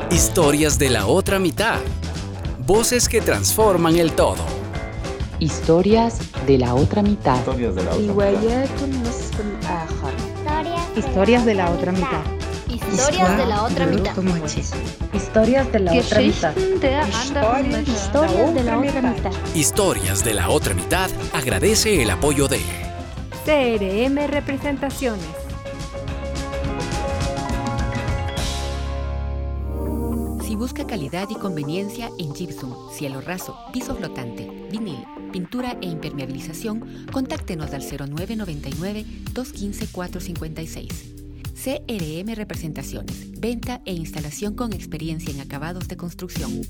Historias 0.09 0.79
de 0.79 0.89
la 0.89 1.07
otra 1.07 1.39
mitad. 1.39 1.79
Voces 2.65 3.07
que 3.07 3.21
transforman 3.21 3.97
el 3.97 4.13
todo. 4.13 4.64
Historias 5.39 6.19
de 6.47 6.57
la 6.57 6.75
otra 6.75 7.01
mitad. 7.01 7.37
Historias 7.39 7.75
de 7.75 7.83
la 7.83 7.91
otra 7.91 8.31
mitad. 8.31 8.65
Historias 10.95 11.45
de 11.45 11.55
la 11.55 11.71
otra 11.71 11.91
mitad. 11.91 12.23
Historias 12.93 13.37
de 13.37 13.45
la 13.45 13.63
otra 13.63 13.85
mitad. 13.85 14.15
Historias 15.13 15.71
de 15.71 15.79
la 15.79 15.93
otra 15.93 16.21
mitad. 16.21 16.55
Historias 16.55 18.53
de 18.53 18.63
la 18.63 18.79
otra 18.79 19.01
mitad. 19.01 19.31
Historias 19.53 20.23
de 20.23 20.33
la 20.33 20.49
otra 20.49 20.73
mitad 20.73 21.09
agradece 21.33 22.01
el 22.01 22.09
apoyo 22.11 22.47
de 22.47 22.61
CRM 23.43 24.27
Representaciones. 24.27 25.27
Si 30.43 30.55
busca 30.55 30.87
calidad 30.87 31.27
y 31.29 31.35
conveniencia 31.35 32.09
en 32.17 32.33
gypsum, 32.33 32.73
cielo 32.93 33.19
raso, 33.19 33.57
piso 33.73 33.93
flotante, 33.95 34.64
pintura 35.31 35.77
e 35.81 35.87
impermeabilización, 35.87 37.05
contáctenos 37.11 37.73
al 37.73 37.81
0999 37.81 39.05
215 39.33 39.87
456. 39.87 41.15
CRM 41.55 42.35
Representaciones, 42.35 43.39
venta 43.39 43.81
e 43.85 43.93
instalación 43.93 44.55
con 44.55 44.73
experiencia 44.73 45.33
en 45.33 45.41
acabados 45.41 45.87
de 45.87 45.97
construcción. 45.97 46.61